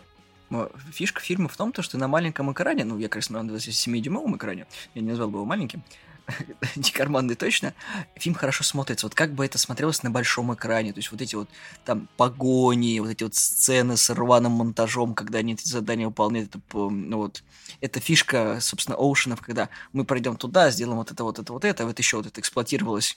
[0.92, 4.66] фишка фильма в том, то, что на маленьком экране, ну, я, конечно, на 27-дюймовом экране,
[4.94, 5.82] я не назвал бы его маленьким,
[6.76, 7.74] не карманный точно,
[8.16, 9.06] фильм хорошо смотрится.
[9.06, 10.92] Вот как бы это смотрелось на большом экране.
[10.92, 11.48] То есть вот эти вот
[11.84, 16.54] там погони, вот эти вот сцены с рваным монтажом, когда они эти задания выполняют.
[16.54, 17.42] Это, ну, вот,
[17.80, 21.86] это фишка, собственно, Оушенов, когда мы пройдем туда, сделаем вот это, вот это, вот это,
[21.86, 23.16] вот еще вот это эксплуатировалось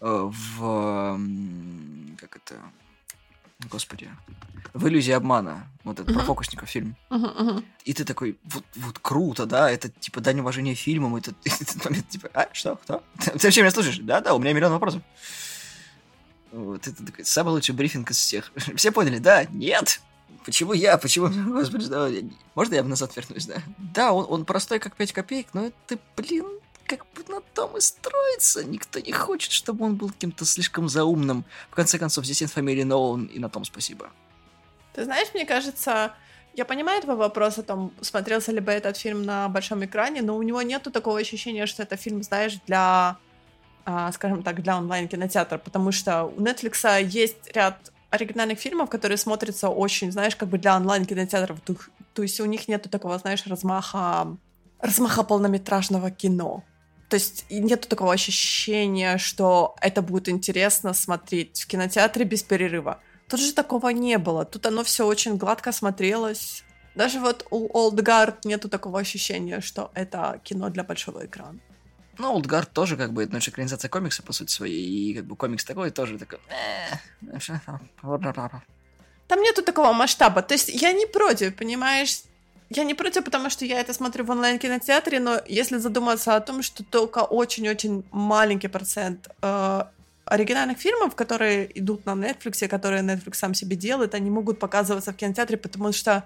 [0.00, 1.20] э, в...
[2.18, 2.54] Как это...
[3.70, 4.10] Господи.
[4.74, 5.66] В иллюзии обмана.
[5.84, 6.26] Вот это про Мгм.
[6.26, 6.96] фокусников фильм.
[7.08, 7.64] Мгм, мгм.
[7.84, 12.08] И ты такой, вот, вот круто, да, это типа дань уважения фильмам, это этот момент,
[12.08, 13.02] типа, а, что, кто?
[13.24, 13.98] Ты вообще меня слушаешь?
[13.98, 15.02] Да-да, у меня миллион вопросов.
[16.52, 18.52] Вот, это такой самый лучший брифинг из всех.
[18.76, 19.44] Все поняли, да?
[19.44, 20.00] Нет!
[20.44, 20.96] Почему я?
[20.98, 21.28] Почему?
[21.54, 22.08] Господи, да,
[22.54, 23.56] можно я назад вернусь, да?
[23.78, 26.46] Да, он, он простой, как 5 копеек, но это, блин,
[26.86, 28.64] как бы на том и строится.
[28.64, 31.44] Никто не хочет, чтобы он был каким-то слишком заумным.
[31.70, 34.10] В конце концов, здесь нет фамилии Нолан, и на том спасибо.
[34.94, 36.14] Ты знаешь, мне кажется,
[36.54, 40.36] я понимаю твой вопрос о том, смотрелся ли бы этот фильм на большом экране, но
[40.36, 43.18] у него нету такого ощущения, что это фильм, знаешь, для,
[43.84, 49.68] а, скажем так, для онлайн-кинотеатра, потому что у Netflix есть ряд оригинальных фильмов, которые смотрятся
[49.68, 51.58] очень, знаешь, как бы для онлайн-кинотеатров.
[52.14, 54.36] То, есть у них нету такого, знаешь, размаха,
[54.80, 56.64] размаха полнометражного кино.
[57.08, 63.00] То есть и нету такого ощущения, что это будет интересно смотреть в кинотеатре без перерыва.
[63.28, 64.44] Тут же такого не было.
[64.44, 66.64] Тут оно все очень гладко смотрелось.
[66.94, 71.58] Даже вот у Old Guard нету такого ощущения, что это кино для большого экрана.
[72.18, 75.36] Ну, Олдгард тоже как бы, это наша экранизация комикса, по сути своей, и как бы
[75.36, 76.38] комикс такой тоже такой...
[76.48, 77.80] «Э, там?»
[79.28, 80.42] Там нету такого масштаба.
[80.42, 82.22] То есть я не против, понимаешь?
[82.68, 86.62] Я не против, потому что я это смотрю в онлайн-кинотеатре, но если задуматься о том,
[86.62, 89.82] что только очень-очень маленький процент э,
[90.24, 95.16] оригинальных фильмов, которые идут на Netflix, которые Netflix сам себе делает, они могут показываться в
[95.16, 96.24] кинотеатре, потому что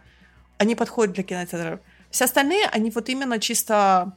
[0.57, 1.81] они подходят для кинотеатров.
[2.11, 4.13] Все остальные, они вот именно чисто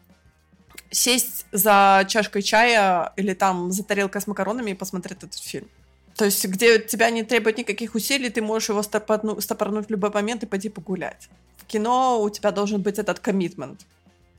[0.92, 5.68] сесть за чашкой чая или там за тарелкой с макаронами и посмотреть этот фильм.
[6.16, 10.12] То есть, где тебя не требует никаких усилий, ты можешь его стопорну, стопорнуть в любой
[10.12, 11.30] момент и пойти погулять.
[11.68, 13.86] Кино у тебя должен быть этот коммитмент.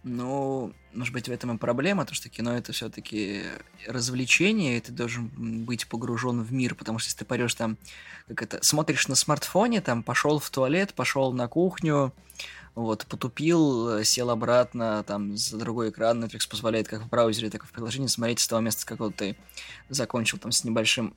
[0.05, 3.43] Ну, может быть, в этом и проблема, то что кино это все-таки
[3.87, 5.29] развлечение, и ты должен
[5.65, 7.79] быть погружен в мир, потому что если ты парешь там,
[8.29, 12.13] как это, смотришь на смартфоне, там, пошел в туалет, пошел на кухню,
[12.75, 17.67] вот, потупил, сел обратно, там, за другой экран, Netflix позволяет как в браузере, так и
[17.67, 19.37] в приложении смотреть с того места, с какого ты
[19.89, 21.15] закончил, там, с небольшим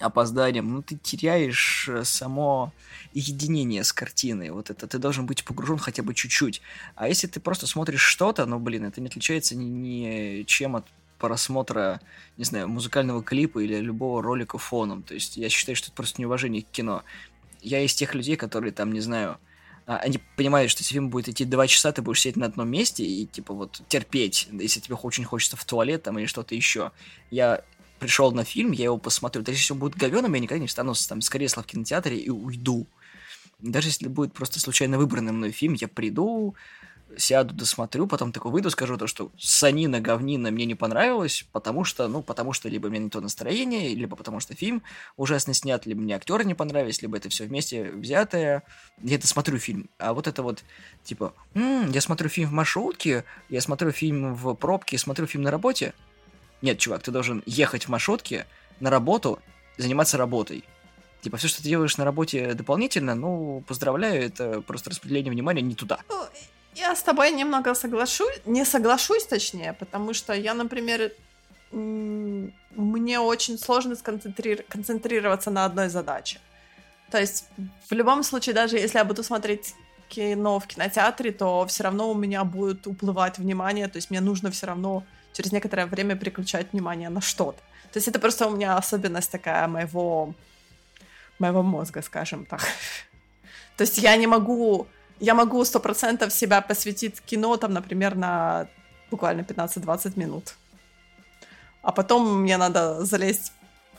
[0.00, 2.72] опозданием, ну, ты теряешь э, само
[3.12, 4.50] единение с картиной.
[4.50, 6.62] Вот это ты должен быть погружен хотя бы чуть-чуть.
[6.96, 10.86] А если ты просто смотришь что-то, ну, блин, это не отличается ни, ни чем от
[11.18, 12.00] просмотра,
[12.38, 15.02] не знаю, музыкального клипа или любого ролика фоном.
[15.02, 17.04] То есть я считаю, что это просто неуважение к кино.
[17.60, 19.38] Я из тех людей, которые там, не знаю,
[19.86, 22.68] а, они понимают, что если фильм будет идти два часа, ты будешь сидеть на одном
[22.68, 26.92] месте и, типа, вот, терпеть, если тебе очень хочется в туалет там или что-то еще.
[27.30, 27.64] Я
[28.00, 29.42] пришел на фильм, я его посмотрю.
[29.42, 32.30] Даже если он будет говеным, я никогда не встану там, с кресла в кинотеатре и
[32.30, 32.86] уйду.
[33.60, 36.56] Даже если будет просто случайно выбранный мной фильм, я приду,
[37.16, 42.08] сяду, досмотрю, потом такой выйду, скажу то, что санина, говнина мне не понравилось, потому что,
[42.08, 44.82] ну, потому что либо мне не то настроение, либо потому что фильм
[45.16, 48.62] ужасно снят, либо мне актеры не понравились, либо это все вместе взятое.
[49.02, 49.90] Я досмотрю фильм.
[49.98, 50.62] А вот это вот,
[51.04, 55.50] типа, м-м, я смотрю фильм в маршрутке, я смотрю фильм в пробке, смотрю фильм на
[55.50, 55.94] работе,
[56.62, 58.46] нет, чувак, ты должен ехать в маршрутке
[58.80, 59.38] на работу,
[59.76, 60.64] заниматься работой.
[61.22, 65.74] Типа, все, что ты делаешь на работе дополнительно, ну, поздравляю, это просто распределение внимания не
[65.74, 66.00] туда.
[66.08, 66.24] Ну,
[66.74, 71.12] я с тобой немного соглашусь, не соглашусь, точнее, потому что я, например,
[71.72, 74.64] мне очень сложно сконцентри...
[74.68, 76.40] концентрироваться на одной задаче.
[77.10, 77.44] То есть,
[77.88, 79.74] в любом случае, даже если я буду смотреть
[80.08, 84.50] кино в кинотеатре, то все равно у меня будет уплывать внимание, то есть мне нужно
[84.50, 87.58] все равно через некоторое время переключать внимание на что-то.
[87.92, 90.34] То есть это просто у меня особенность такая моего,
[91.38, 92.60] моего мозга, скажем так.
[93.76, 94.86] То есть я не могу,
[95.18, 98.68] я могу сто процентов себя посвятить кино, там, например, на
[99.10, 100.54] буквально 15-20 минут.
[101.82, 103.52] А потом мне надо залезть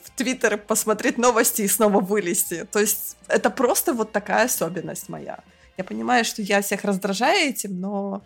[0.04, 2.66] в Твиттер, посмотреть новости и снова вылезти.
[2.72, 5.40] То есть это просто вот такая особенность моя.
[5.78, 8.22] Я понимаю, что я всех раздражаю этим, но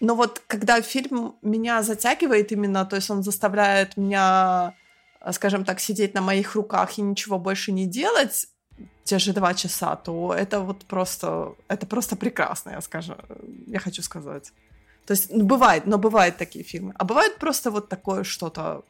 [0.00, 4.74] но вот когда фильм меня затягивает именно, то есть он заставляет меня,
[5.20, 8.46] э, скажем так, сидеть на моих руках и ничего больше не делать,
[9.04, 13.14] те же два часа, то это вот просто, это просто прекрасно, я скажу,
[13.66, 14.52] я хочу сказать.
[15.06, 16.92] То есть ну, бывает, но бывают такие фильмы.
[16.98, 18.82] А бывает просто вот такое что-то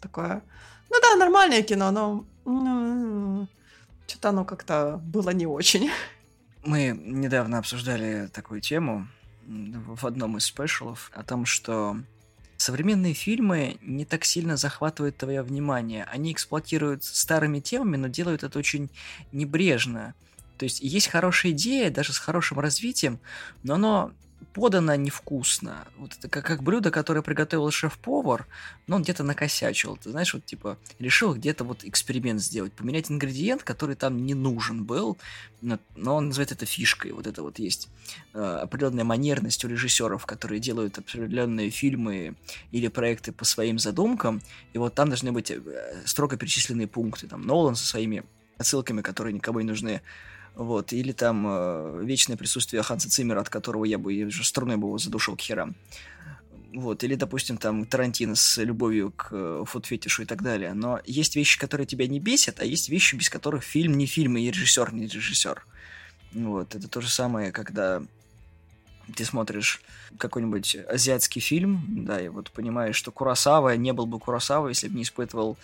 [0.00, 0.42] такое.
[0.88, 3.48] Ну да, нормальное кино, но ну,
[4.06, 5.90] что-то оно как-то было не очень.
[6.64, 9.08] Мы недавно обсуждали такую тему,
[9.48, 11.96] в одном из спешалов о том, что
[12.56, 16.04] современные фильмы не так сильно захватывают твое внимание.
[16.04, 18.90] Они эксплуатируют старыми темами, но делают это очень
[19.32, 20.14] небрежно.
[20.58, 23.20] То есть есть хорошая идея, даже с хорошим развитием,
[23.62, 24.12] но оно
[24.58, 25.86] подано невкусно.
[25.98, 28.46] Вот это как, как блюдо, которое приготовил шеф-повар,
[28.88, 29.96] но он где-то накосячил.
[29.96, 34.84] Ты знаешь, вот типа решил где-то вот эксперимент сделать, поменять ингредиент, который там не нужен
[34.84, 35.16] был,
[35.60, 37.12] но, но он называет это фишкой.
[37.12, 37.88] Вот это вот есть
[38.34, 42.34] э, определенная манерность у режиссеров, которые делают определенные фильмы
[42.72, 44.42] или проекты по своим задумкам,
[44.72, 45.60] и вот там должны быть э,
[46.04, 47.28] строго перечисленные пункты.
[47.28, 48.24] Там Нолан со своими
[48.56, 50.02] отсылками, которые никому не нужны,
[50.54, 54.88] вот, или там э, вечное присутствие Ханса Циммера, от которого я бы уже струной бы
[54.88, 55.74] его задушил к херам.
[56.74, 60.74] Вот, или, допустим, там Тарантино с любовью к э, фотфетишу и так далее.
[60.74, 64.36] Но есть вещи, которые тебя не бесят, а есть вещи, без которых фильм не фильм,
[64.36, 65.64] и режиссер не режиссер.
[66.32, 68.02] Вот, это то же самое, когда
[69.16, 69.80] ты смотришь
[70.18, 74.96] какой-нибудь азиатский фильм, да, и вот понимаешь, что Курасава не был бы Курасава, если бы
[74.96, 75.56] не испытывал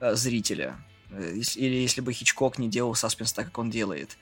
[0.00, 0.76] э, зрителя.
[1.12, 4.16] Э, или если бы Хичкок не делал саспенс так, как он делает.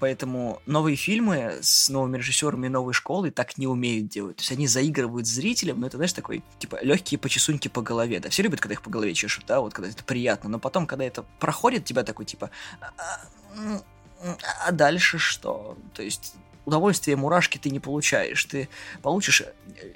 [0.00, 4.36] Поэтому новые фильмы с новыми режиссерами новой школы так не умеют делать.
[4.36, 8.20] То есть они заигрывают с зрителем, но это, знаешь, такой, типа, легкие почесуньки по голове.
[8.20, 10.48] Да, все любят, когда их по голове чешут, да, вот когда это приятно.
[10.48, 14.36] Но потом, когда это проходит, тебя такой, типа, а, а,
[14.66, 15.76] а дальше что?
[15.94, 16.34] То есть
[16.64, 18.44] удовольствие мурашки ты не получаешь.
[18.44, 18.68] Ты
[19.02, 19.42] получишь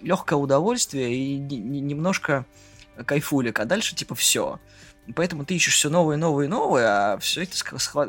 [0.00, 2.44] легкое удовольствие и немножко
[3.06, 4.58] кайфулик, а дальше типа все.
[5.16, 7.56] Поэтому ты ищешь все новое, новое, новое, а все это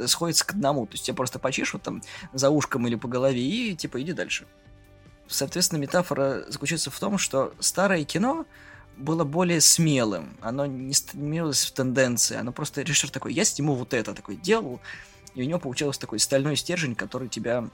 [0.07, 0.85] сходится к одному.
[0.85, 2.01] То есть тебя просто почешут там
[2.33, 4.45] за ушком или по голове и типа иди дальше.
[5.27, 8.45] Соответственно, метафора заключается в том, что старое кино
[8.95, 10.37] было более смелым.
[10.41, 12.37] Оно не стремилось в тенденции.
[12.37, 14.79] Оно просто режиссер такой, я сниму вот это, такой делал.
[15.33, 17.69] И у него получился такой стальной стержень, который тебя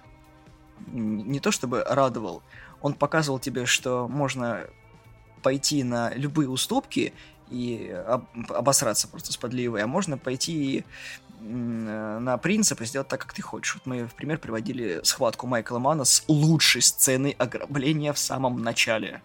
[0.87, 2.41] не то чтобы радовал,
[2.81, 4.65] он показывал тебе, что можно
[5.43, 7.13] пойти на любые уступки
[7.49, 10.85] и об, обосраться просто с подливой, а можно пойти
[11.41, 13.75] на принцип и сделать так, как ты хочешь.
[13.75, 19.21] Вот мы в пример приводили схватку Майкла Мана с лучшей сценой ограбления в самом начале.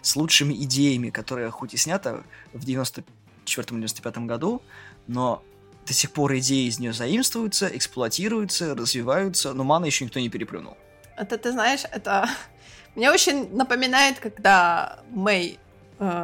[0.00, 2.22] С лучшими идеями, которые хоть и снята
[2.52, 4.62] в 94-95 году,
[5.08, 5.42] но
[5.86, 10.76] до сих пор идеи из нее заимствуются, эксплуатируются, развиваются, но Мана еще никто не переплюнул.
[11.16, 12.28] Это, ты знаешь, это...
[12.94, 15.58] Мне очень напоминает, когда Мэй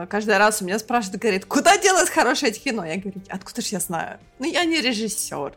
[0.09, 2.85] каждый раз у меня спрашивает, говорит, куда делать хорошее кино?
[2.85, 4.18] Я говорю, откуда же я знаю?
[4.39, 5.55] Ну, я не режиссер.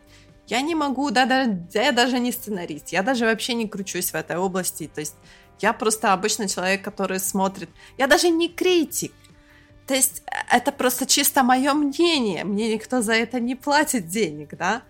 [0.47, 2.89] Я не могу, да, да, я даже не сценарист.
[2.89, 4.91] Я даже вообще не кручусь в этой области.
[4.93, 5.15] То есть
[5.61, 7.69] я просто обычный человек, который смотрит.
[7.97, 9.13] Я даже не критик.
[9.87, 12.43] То есть э, это просто чисто мое мнение.
[12.43, 14.81] Мне никто за это не платит денег, да?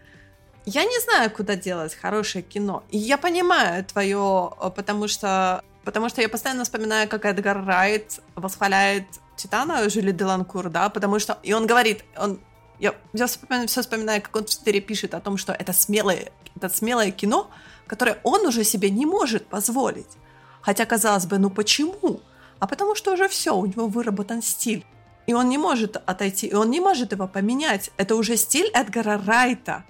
[0.65, 2.83] Я не знаю, куда делать хорошее кино.
[2.89, 8.19] И я понимаю твое, э, потому что, потому что я постоянно вспоминаю, как Эдгар Райт
[8.35, 9.05] восхваляет
[9.41, 11.39] Титана Жюли Деланкур, да, потому что...
[11.43, 12.39] И он говорит, он...
[12.79, 16.31] Я, я вспоминаю, все вспоминаю, как он в Твиттере пишет о том, что это смелое,
[16.55, 17.49] это смелое кино,
[17.87, 20.17] которое он уже себе не может позволить.
[20.61, 22.21] Хотя, казалось бы, ну почему?
[22.59, 24.85] А потому что уже все, у него выработан стиль.
[25.27, 27.91] И он не может отойти, и он не может его поменять.
[27.97, 29.83] Это уже стиль Эдгара Райта.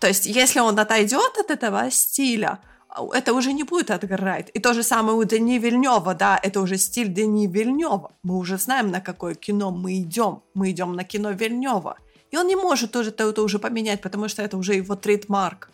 [0.00, 2.58] То есть, если он отойдет от этого стиля,
[2.94, 4.50] это уже не будет Райт.
[4.50, 8.12] И то же самое у Дени Вильнева, да, это уже стиль Дени Вильнева.
[8.22, 10.42] Мы уже знаем, на какое кино мы идем.
[10.54, 11.96] Мы идем на кино Вильнева.
[12.30, 15.70] И он не может тоже это уже поменять, потому что это уже его трейдмарк.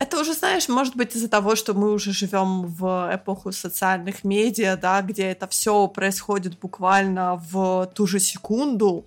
[0.00, 4.76] Это уже, знаешь, может быть из-за того, что мы уже живем в эпоху социальных медиа,
[4.76, 9.04] да, где это все происходит буквально в ту же секунду.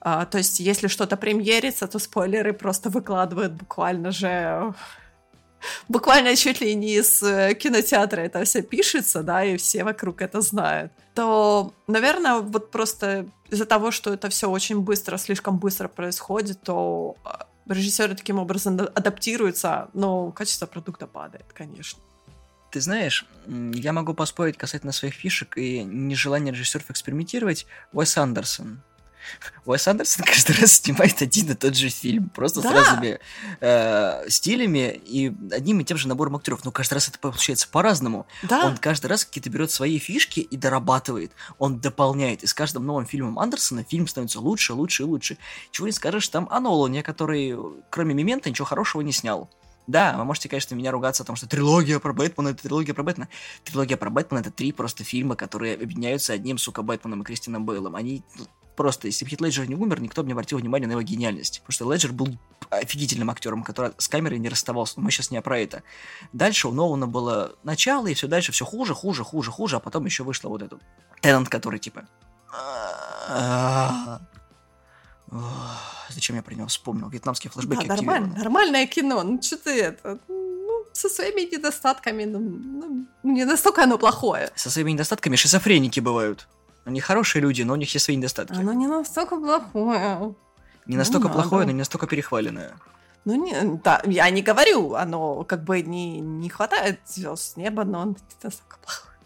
[0.00, 4.74] А, то есть, если что-то премьерится, то спойлеры просто выкладывают буквально же
[5.88, 10.40] буквально чуть ли не из э, кинотеатра это все пишется, да, и все вокруг это
[10.40, 16.62] знают, то, наверное, вот просто из-за того, что это все очень быстро, слишком быстро происходит,
[16.62, 22.00] то а, режиссеры таким образом адаптируются, но качество продукта падает, конечно.
[22.70, 27.66] Ты знаешь, я могу поспорить касательно своих фишек и нежелания режиссеров экспериментировать.
[27.92, 28.82] Уэс Андерсон
[29.64, 32.70] Уэс Андерсон каждый раз снимает один и тот же фильм, просто да.
[32.70, 33.18] с разными
[33.60, 36.64] э, стилями и одним и тем же набором актеров.
[36.64, 38.26] Но каждый раз это получается по-разному.
[38.42, 38.66] Да.
[38.66, 41.32] Он каждый раз какие-то берет свои фишки и дорабатывает.
[41.58, 42.42] Он дополняет.
[42.42, 45.38] И с каждым новым фильмом Андерсона фильм становится лучше, лучше и лучше.
[45.70, 47.56] Чего не скажешь там о Нолане, который
[47.90, 49.50] кроме Мемента ничего хорошего не снял.
[49.86, 53.04] Да, вы можете, конечно, меня ругаться о том, что трилогия про Бэтмена это трилогия про
[53.04, 53.28] Бэтмена.
[53.64, 57.94] Трилогия про Бэтмена это три просто фильма, которые объединяются одним, сука, Бэтменом и Кристином Бейлом.
[57.94, 58.46] Они ну,
[58.76, 61.60] просто, если бы Хит Леджер не умер, никто бы не обратил внимания на его гениальность.
[61.60, 62.28] Потому что Леджер был
[62.70, 64.94] офигительным актером, который с камерой не расставался.
[64.96, 65.82] Но мы сейчас не про это.
[66.32, 70.04] Дальше у Нолана было начало, и все дальше все хуже, хуже, хуже, хуже, а потом
[70.04, 70.80] еще вышло вот этот
[71.20, 72.06] Теннант, который типа...
[76.10, 77.08] Зачем я про него вспомнил?
[77.08, 79.22] Вьетнамские флешбеки да, нормально, нормальное кино.
[79.22, 80.18] Ну, что ты это...
[80.92, 84.50] Со своими недостатками, ну, ну, не настолько оно плохое.
[84.54, 86.48] Со своими недостатками шизофреники бывают.
[86.86, 88.54] Они хорошие люди, но у них есть свои недостатки.
[88.54, 90.34] Оно не настолько плохое.
[90.86, 91.66] Не настолько ну, плохое, надо.
[91.66, 92.74] но не настолько перехваленное.
[93.24, 97.82] Ну, не, да, я не говорю, оно как бы не, не хватает звезд с неба,
[97.82, 99.18] но он не настолько плохое.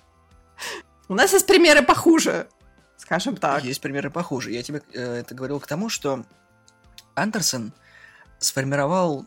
[1.09, 2.49] У нас есть примеры похуже,
[2.97, 3.63] скажем так.
[3.63, 4.53] Есть примеры похуже.
[4.53, 6.25] Я тебе э, это говорил к тому, что
[7.15, 7.75] Андерсон
[8.39, 9.27] сформировал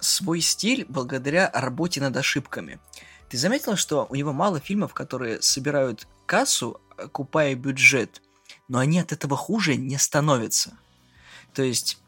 [0.00, 2.80] свой стиль благодаря работе над ошибками.
[3.28, 8.22] Ты заметила, что у него мало фильмов, которые собирают кассу, окупая бюджет,
[8.68, 10.76] но они от этого хуже не становятся.
[11.54, 11.98] То есть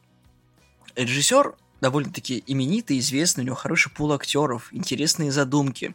[0.96, 5.94] режиссер довольно-таки именитый, известный, у него хороший пул актеров, интересные задумки,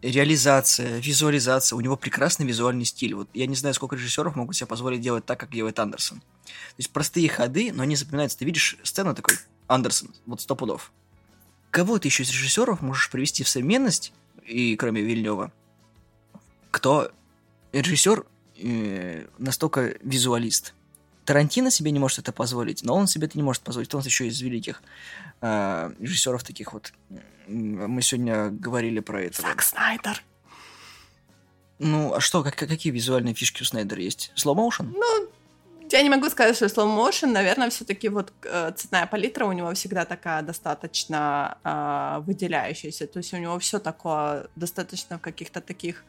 [0.00, 3.14] реализация, визуализация, у него прекрасный визуальный стиль.
[3.14, 6.20] Вот я не знаю, сколько режиссеров могут себе позволить делать так, как делает Андерсон.
[6.20, 8.38] То есть простые ходы, но они запоминаются.
[8.38, 10.92] Ты видишь сцену такой, Андерсон, вот сто пудов.
[11.70, 14.12] Кого ты еще из режиссеров можешь привести в современность,
[14.46, 15.52] и кроме Вильнева,
[16.70, 17.10] кто
[17.72, 18.24] режиссер
[18.56, 20.74] э, настолько визуалист.
[21.24, 23.94] Тарантино себе не может это позволить, но он себе это не может позволить.
[23.94, 24.82] Он еще из великих
[25.40, 26.92] э, режиссеров таких вот.
[27.46, 29.42] Мы сегодня говорили про это.
[29.42, 30.22] Зак Снайдер.
[31.78, 34.32] Ну, а что, как, какие визуальные фишки у Снайдера есть?
[34.36, 34.92] Motion?
[34.94, 35.28] Ну,
[35.90, 37.28] я не могу сказать, что motion.
[37.28, 43.06] Наверное, все-таки вот э, цветная палитра у него всегда такая достаточно э, выделяющаяся.
[43.06, 46.04] То есть у него все такое достаточно в каких-то таких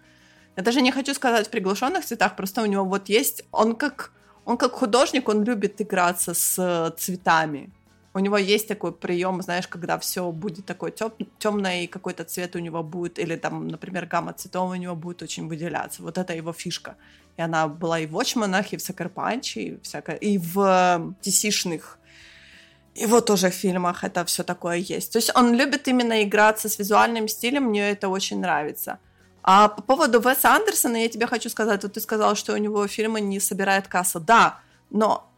[0.55, 4.11] я даже не хочу сказать в приглушенных цветах, просто у него вот есть, он как,
[4.45, 7.71] он как художник, он любит играться с цветами.
[8.13, 12.55] У него есть такой прием, знаешь, когда все будет такой теп темное, и какой-то цвет
[12.55, 16.01] у него будет, или там, например, гамма цветов у него будет очень выделяться.
[16.01, 16.95] Вот это его фишка.
[17.37, 20.57] И она была и в Watchmen'ах, и в Punch, и, всякое, и в
[21.23, 21.99] DC-шных
[22.95, 25.13] его тоже в фильмах это все такое есть.
[25.13, 28.97] То есть он любит именно играться с визуальным стилем, мне это очень нравится.
[29.43, 32.85] А по поводу Веса Андерсона я тебе хочу сказать, вот ты сказал, что у него
[32.87, 34.19] фильмы не собирает касса.
[34.19, 34.59] Да,
[34.89, 35.29] но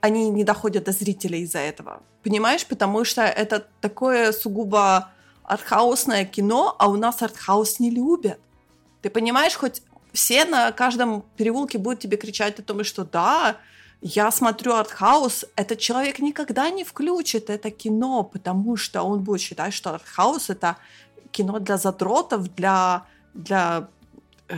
[0.00, 2.02] они не доходят до зрителей из-за этого.
[2.22, 2.66] Понимаешь?
[2.66, 5.10] Потому что это такое сугубо
[5.44, 8.38] артхаусное кино, а у нас артхаус не любят.
[9.02, 9.82] Ты понимаешь, хоть
[10.12, 13.56] все на каждом переулке будут тебе кричать о том, что да,
[14.00, 19.74] я смотрю артхаус, этот человек никогда не включит это кино, потому что он будет считать,
[19.74, 20.76] что артхаус это
[21.30, 23.06] кино для задротов, для...
[23.34, 23.88] для
[24.48, 24.56] э,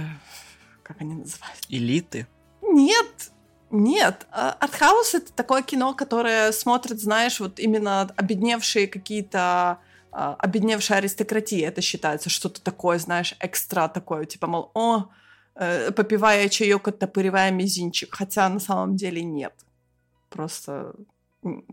[0.83, 1.65] как они называются?
[1.69, 2.27] Элиты?
[2.63, 3.31] Нет,
[3.71, 9.79] нет, а, артхаус это такое кино, которое смотрит, знаешь, вот именно обедневшие какие-то
[10.13, 15.11] а, обедневшая аристократия, это считается что-то такое, знаешь, экстра такое, типа, мол, о,
[15.55, 19.55] э, попивая чаек, оттопыривая мизинчик, хотя на самом деле нет.
[20.29, 20.95] Просто,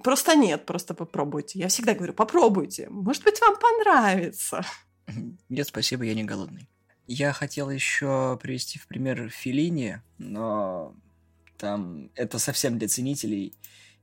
[0.04, 1.58] просто нет, просто попробуйте.
[1.58, 4.64] Я всегда говорю, попробуйте, может быть, вам понравится.
[5.50, 6.70] Нет, спасибо, я не голодный.
[7.08, 10.94] Я хотел еще привести в пример Филини, но
[11.58, 13.54] там это совсем для ценителей,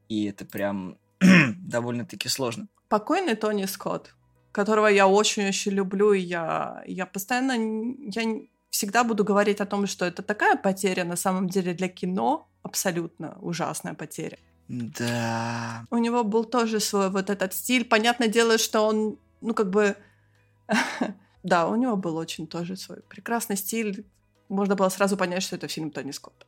[0.09, 0.97] и это прям
[1.59, 2.67] довольно-таки сложно.
[2.89, 4.15] Покойный Тони Скотт,
[4.53, 7.53] которого я очень-очень люблю, и я, я постоянно,
[7.99, 8.41] я
[8.71, 13.37] всегда буду говорить о том, что это такая потеря на самом деле для кино, абсолютно
[13.41, 14.39] ужасная потеря.
[14.69, 15.87] Да.
[15.91, 17.85] У него был тоже свой вот этот стиль.
[17.85, 19.97] Понятное дело, что он, ну, как бы...
[21.43, 24.05] да, у него был очень тоже свой прекрасный стиль.
[24.49, 26.47] Можно было сразу понять, что это фильм Тони Скотта.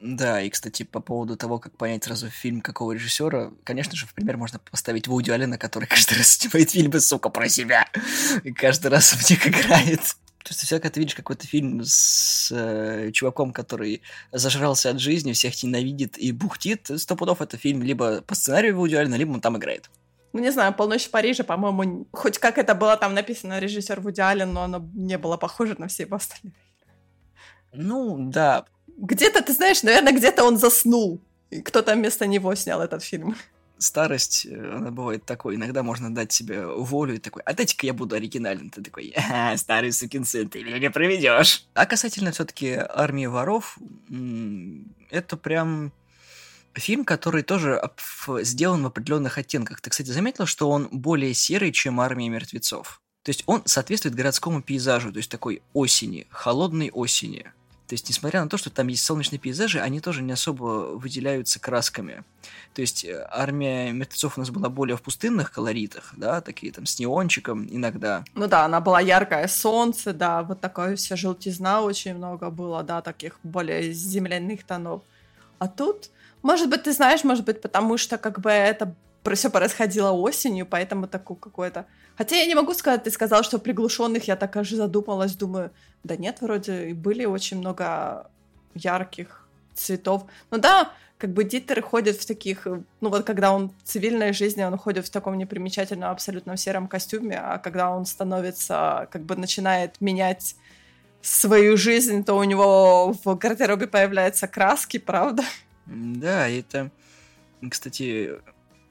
[0.00, 4.14] Да, и, кстати, по поводу того, как понять сразу фильм какого режиссера, конечно же, в
[4.14, 7.86] пример можно поставить Вуди Аллена, который каждый раз снимает фильмы, сука, про себя.
[8.42, 10.00] И каждый раз в них играет.
[10.42, 14.00] То есть, всегда, когда ты видишь какой-то фильм с э, чуваком, который
[14.32, 18.94] зажрался от жизни, всех ненавидит и бухтит, сто пудов это фильм либо по сценарию Вуди
[18.94, 19.90] Аллена, либо он там играет.
[20.32, 24.20] Ну, не знаю, «Полночь в Париже», по-моему, хоть как это было там написано режиссер Вуди
[24.20, 26.54] Аллен, но оно не было похоже на все его остальные.
[27.72, 28.64] Ну, да,
[28.96, 31.20] где-то, ты знаешь, наверное, где-то он заснул.
[31.50, 33.34] И кто-то вместо него снял этот фильм.
[33.78, 35.56] Старость, э, она бывает такой.
[35.56, 38.70] Иногда можно дать себе волю и такой, а дайте-ка я буду оригинален.
[38.70, 41.66] Ты такой, а, старый сукин сын, ты меня не проведешь.
[41.74, 43.78] А касательно все-таки армии воров,
[45.10, 45.92] это прям
[46.74, 47.80] фильм, который тоже
[48.42, 49.80] сделан в определенных оттенках.
[49.80, 53.00] Ты, кстати, заметила, что он более серый, чем армия мертвецов?
[53.22, 57.52] То есть он соответствует городскому пейзажу, то есть такой осени, холодной осени.
[57.90, 61.58] То есть, несмотря на то, что там есть солнечные пейзажи, они тоже не особо выделяются
[61.58, 62.22] красками.
[62.72, 66.86] То есть, э, армия мертвецов у нас была более в пустынных колоритах, да, такие там
[66.86, 68.24] с неончиком иногда.
[68.34, 73.02] Ну да, она была яркое солнце, да, вот такая вся желтизна очень много было, да,
[73.02, 75.02] таких более земляных тонов.
[75.60, 76.10] А тут,
[76.42, 78.94] может быть, ты знаешь, может быть, потому что как бы это
[79.34, 81.84] все происходило осенью, поэтому такое какое-то...
[82.16, 85.70] Хотя я не могу сказать, ты сказал, что приглушенных я так аж задумалась, думаю,
[86.02, 88.30] да нет, вроде были очень много
[88.74, 90.24] ярких цветов.
[90.50, 94.64] Ну да, как бы Диттер ходит в таких, ну вот когда он в цивильной жизни,
[94.64, 100.00] он ходит в таком непримечательном абсолютно сером костюме, а когда он становится, как бы начинает
[100.00, 100.56] менять
[101.22, 105.44] свою жизнь, то у него в гардеробе появляются краски, правда?
[105.86, 106.90] Да, это,
[107.68, 108.30] кстати,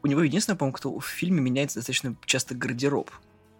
[0.03, 3.11] у него единственное, по-моему, кто в фильме меняется достаточно часто гардероб.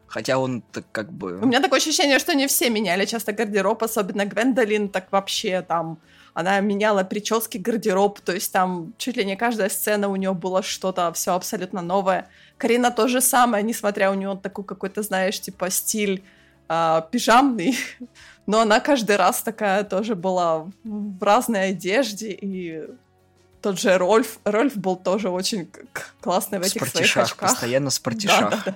[0.08, 1.40] Хотя он так как бы...
[1.40, 6.00] У меня такое ощущение, что не все меняли часто гардероб, особенно Гвендолин, так вообще там...
[6.34, 10.64] Она меняла прически, гардероб, то есть там чуть ли не каждая сцена у нее было
[10.64, 12.30] что-то все абсолютно новое.
[12.58, 16.24] Карина то же самое, несмотря у нее такой какой-то, знаешь, типа стиль
[16.70, 17.78] э, пижамный,
[18.46, 22.88] но она каждый раз такая тоже была в разной одежде и
[23.62, 25.70] тот же Рольф, Рольф был тоже очень
[26.22, 27.52] классный в этих своих очках.
[27.52, 28.76] постоянно с Да, да, да.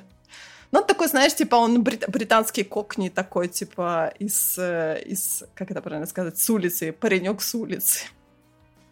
[0.71, 5.69] Ну, он такой, знаешь, типа, он брит- британский кокни такой, типа, из, э, из, как
[5.69, 8.05] это правильно сказать, с улицы, паренек с улицы.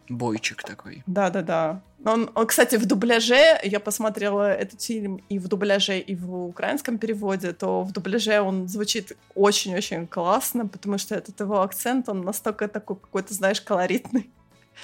[0.10, 1.04] Бойчик такой.
[1.06, 1.82] Да-да-да.
[2.04, 6.98] Он, он, кстати, в дубляже, я посмотрела этот фильм и в дубляже, и в украинском
[6.98, 12.68] переводе, то в дубляже он звучит очень-очень классно, потому что этот его акцент, он настолько
[12.68, 14.32] такой какой-то, знаешь, колоритный.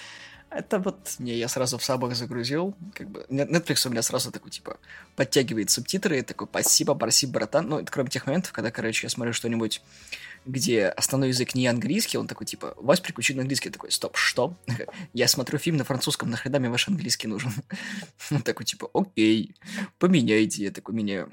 [0.51, 1.15] Это вот...
[1.17, 3.25] Не, я сразу в сабах загрузил, как бы...
[3.29, 4.77] Netflix у меня сразу такой, типа,
[5.15, 7.67] подтягивает субтитры, и такой, спасибо, спасибо, братан.
[7.67, 9.81] Ну, это кроме тех моментов, когда, короче, я смотрю что-нибудь
[10.47, 13.69] где основной язык не английский, он такой, типа, вас приключили на английский.
[13.69, 14.55] Я такой, стоп, что?
[15.13, 17.51] Я смотрю фильм на французском, нахрена мне ваш английский нужен?
[18.31, 19.55] Он такой, типа, окей,
[19.99, 20.63] поменяйте.
[20.63, 21.31] Я такой, меняю.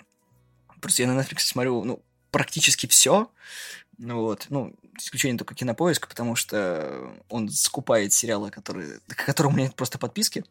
[0.80, 3.30] Просто я на Netflix смотрю, ну, практически все.
[3.96, 9.56] Ну вот, ну, исключение только кинопоиска, потому что он скупает сериалы, которые, к которым у
[9.56, 10.44] меня нет просто подписки.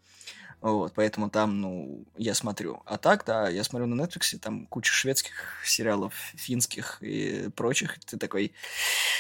[0.64, 2.82] Вот, поэтому там, ну, я смотрю.
[2.86, 5.34] А так, да, я смотрю на Netflix, там куча шведских
[5.66, 8.00] сериалов, финских и прочих.
[8.06, 8.54] Ты такой,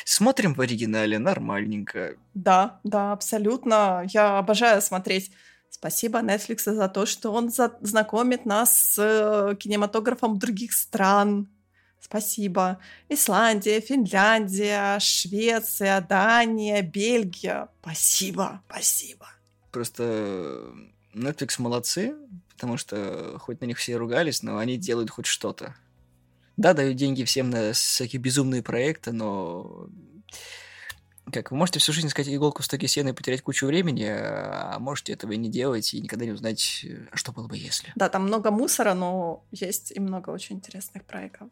[0.05, 2.15] смотрим в оригинале, нормальненько.
[2.33, 4.05] Да, да, абсолютно.
[4.07, 5.33] Я обожаю смотреть.
[5.69, 11.49] Спасибо Netflix за то, что он за- знакомит нас с э, кинематографом других стран.
[11.99, 12.79] Спасибо.
[13.09, 17.67] Исландия, Финляндия, Швеция, Дания, Бельгия.
[17.81, 19.27] Спасибо, спасибо.
[19.71, 20.71] Просто
[21.13, 22.15] Netflix молодцы,
[22.49, 25.75] потому что хоть на них все ругались, но они делают хоть что-то.
[26.57, 29.87] Да, дают деньги всем на всякие безумные проекты, но
[31.31, 34.77] как вы можете всю жизнь искать иголку в стоге сена и потерять кучу времени, а
[34.79, 37.91] можете этого и не делать, и никогда не узнать, что было бы если.
[37.95, 41.49] Да, там много мусора, но есть и много очень интересных проектов.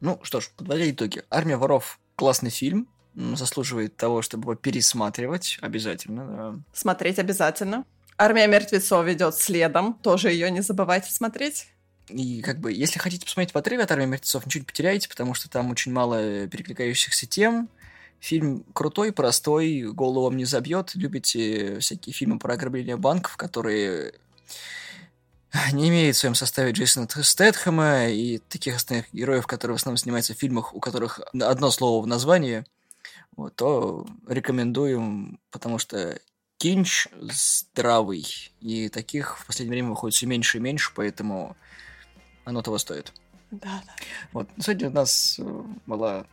[0.00, 1.22] Ну что ж, подводя итоги.
[1.30, 6.26] «Армия воров»— классный фильм, заслуживает того, чтобы его пересматривать обязательно.
[6.26, 6.54] Да.
[6.72, 7.84] Смотреть обязательно.
[8.18, 9.94] Армия мертвецов ведет следом.
[9.94, 11.68] Тоже ее не забывайте смотреть.
[12.08, 15.34] И как бы, если хотите посмотреть в отрыве от армии мертвецов, ничего не потеряете, потому
[15.34, 17.68] что там очень мало перекликающихся тем.
[18.20, 20.94] Фильм крутой, простой, голову вам не забьет.
[20.94, 24.14] Любите всякие фильмы про ограбление банков, которые
[25.72, 30.34] не имеют в своем составе Джейсона Стэтхэма и таких основных героев, которые в основном снимаются
[30.34, 32.64] в фильмах, у которых одно слово в названии,
[33.36, 36.18] вот, то рекомендуем, потому что
[36.62, 38.24] кинч здравый.
[38.60, 41.56] И таких в последнее время выходит все меньше и меньше, поэтому
[42.44, 43.12] оно того стоит.
[43.50, 43.92] Да, да.
[44.32, 44.48] Вот.
[44.60, 46.24] Сегодня у нас э, была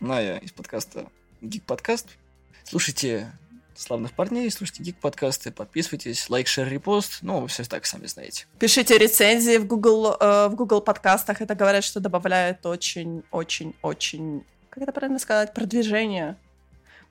[0.00, 1.08] Ная из подкаста
[1.42, 2.16] Гик Подкаст.
[2.62, 3.32] Слушайте
[3.74, 8.46] славных парней, слушайте Гик подкасты, подписывайтесь, лайк, шер, репост, ну, все так, сами знаете.
[8.58, 14.92] Пишите рецензии в Google, э, в Google подкастах, это говорят, что добавляет очень-очень-очень, как это
[14.92, 16.38] правильно сказать, продвижение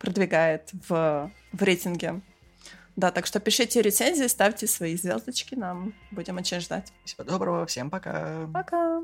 [0.04, 2.22] продвигает в, в рейтинге.
[2.97, 5.93] Да, так что пишите рецензии, ставьте свои звездочки нам.
[6.12, 6.91] Будем очень ждать.
[7.06, 8.47] Всего доброго, всем пока.
[8.54, 9.01] Пока.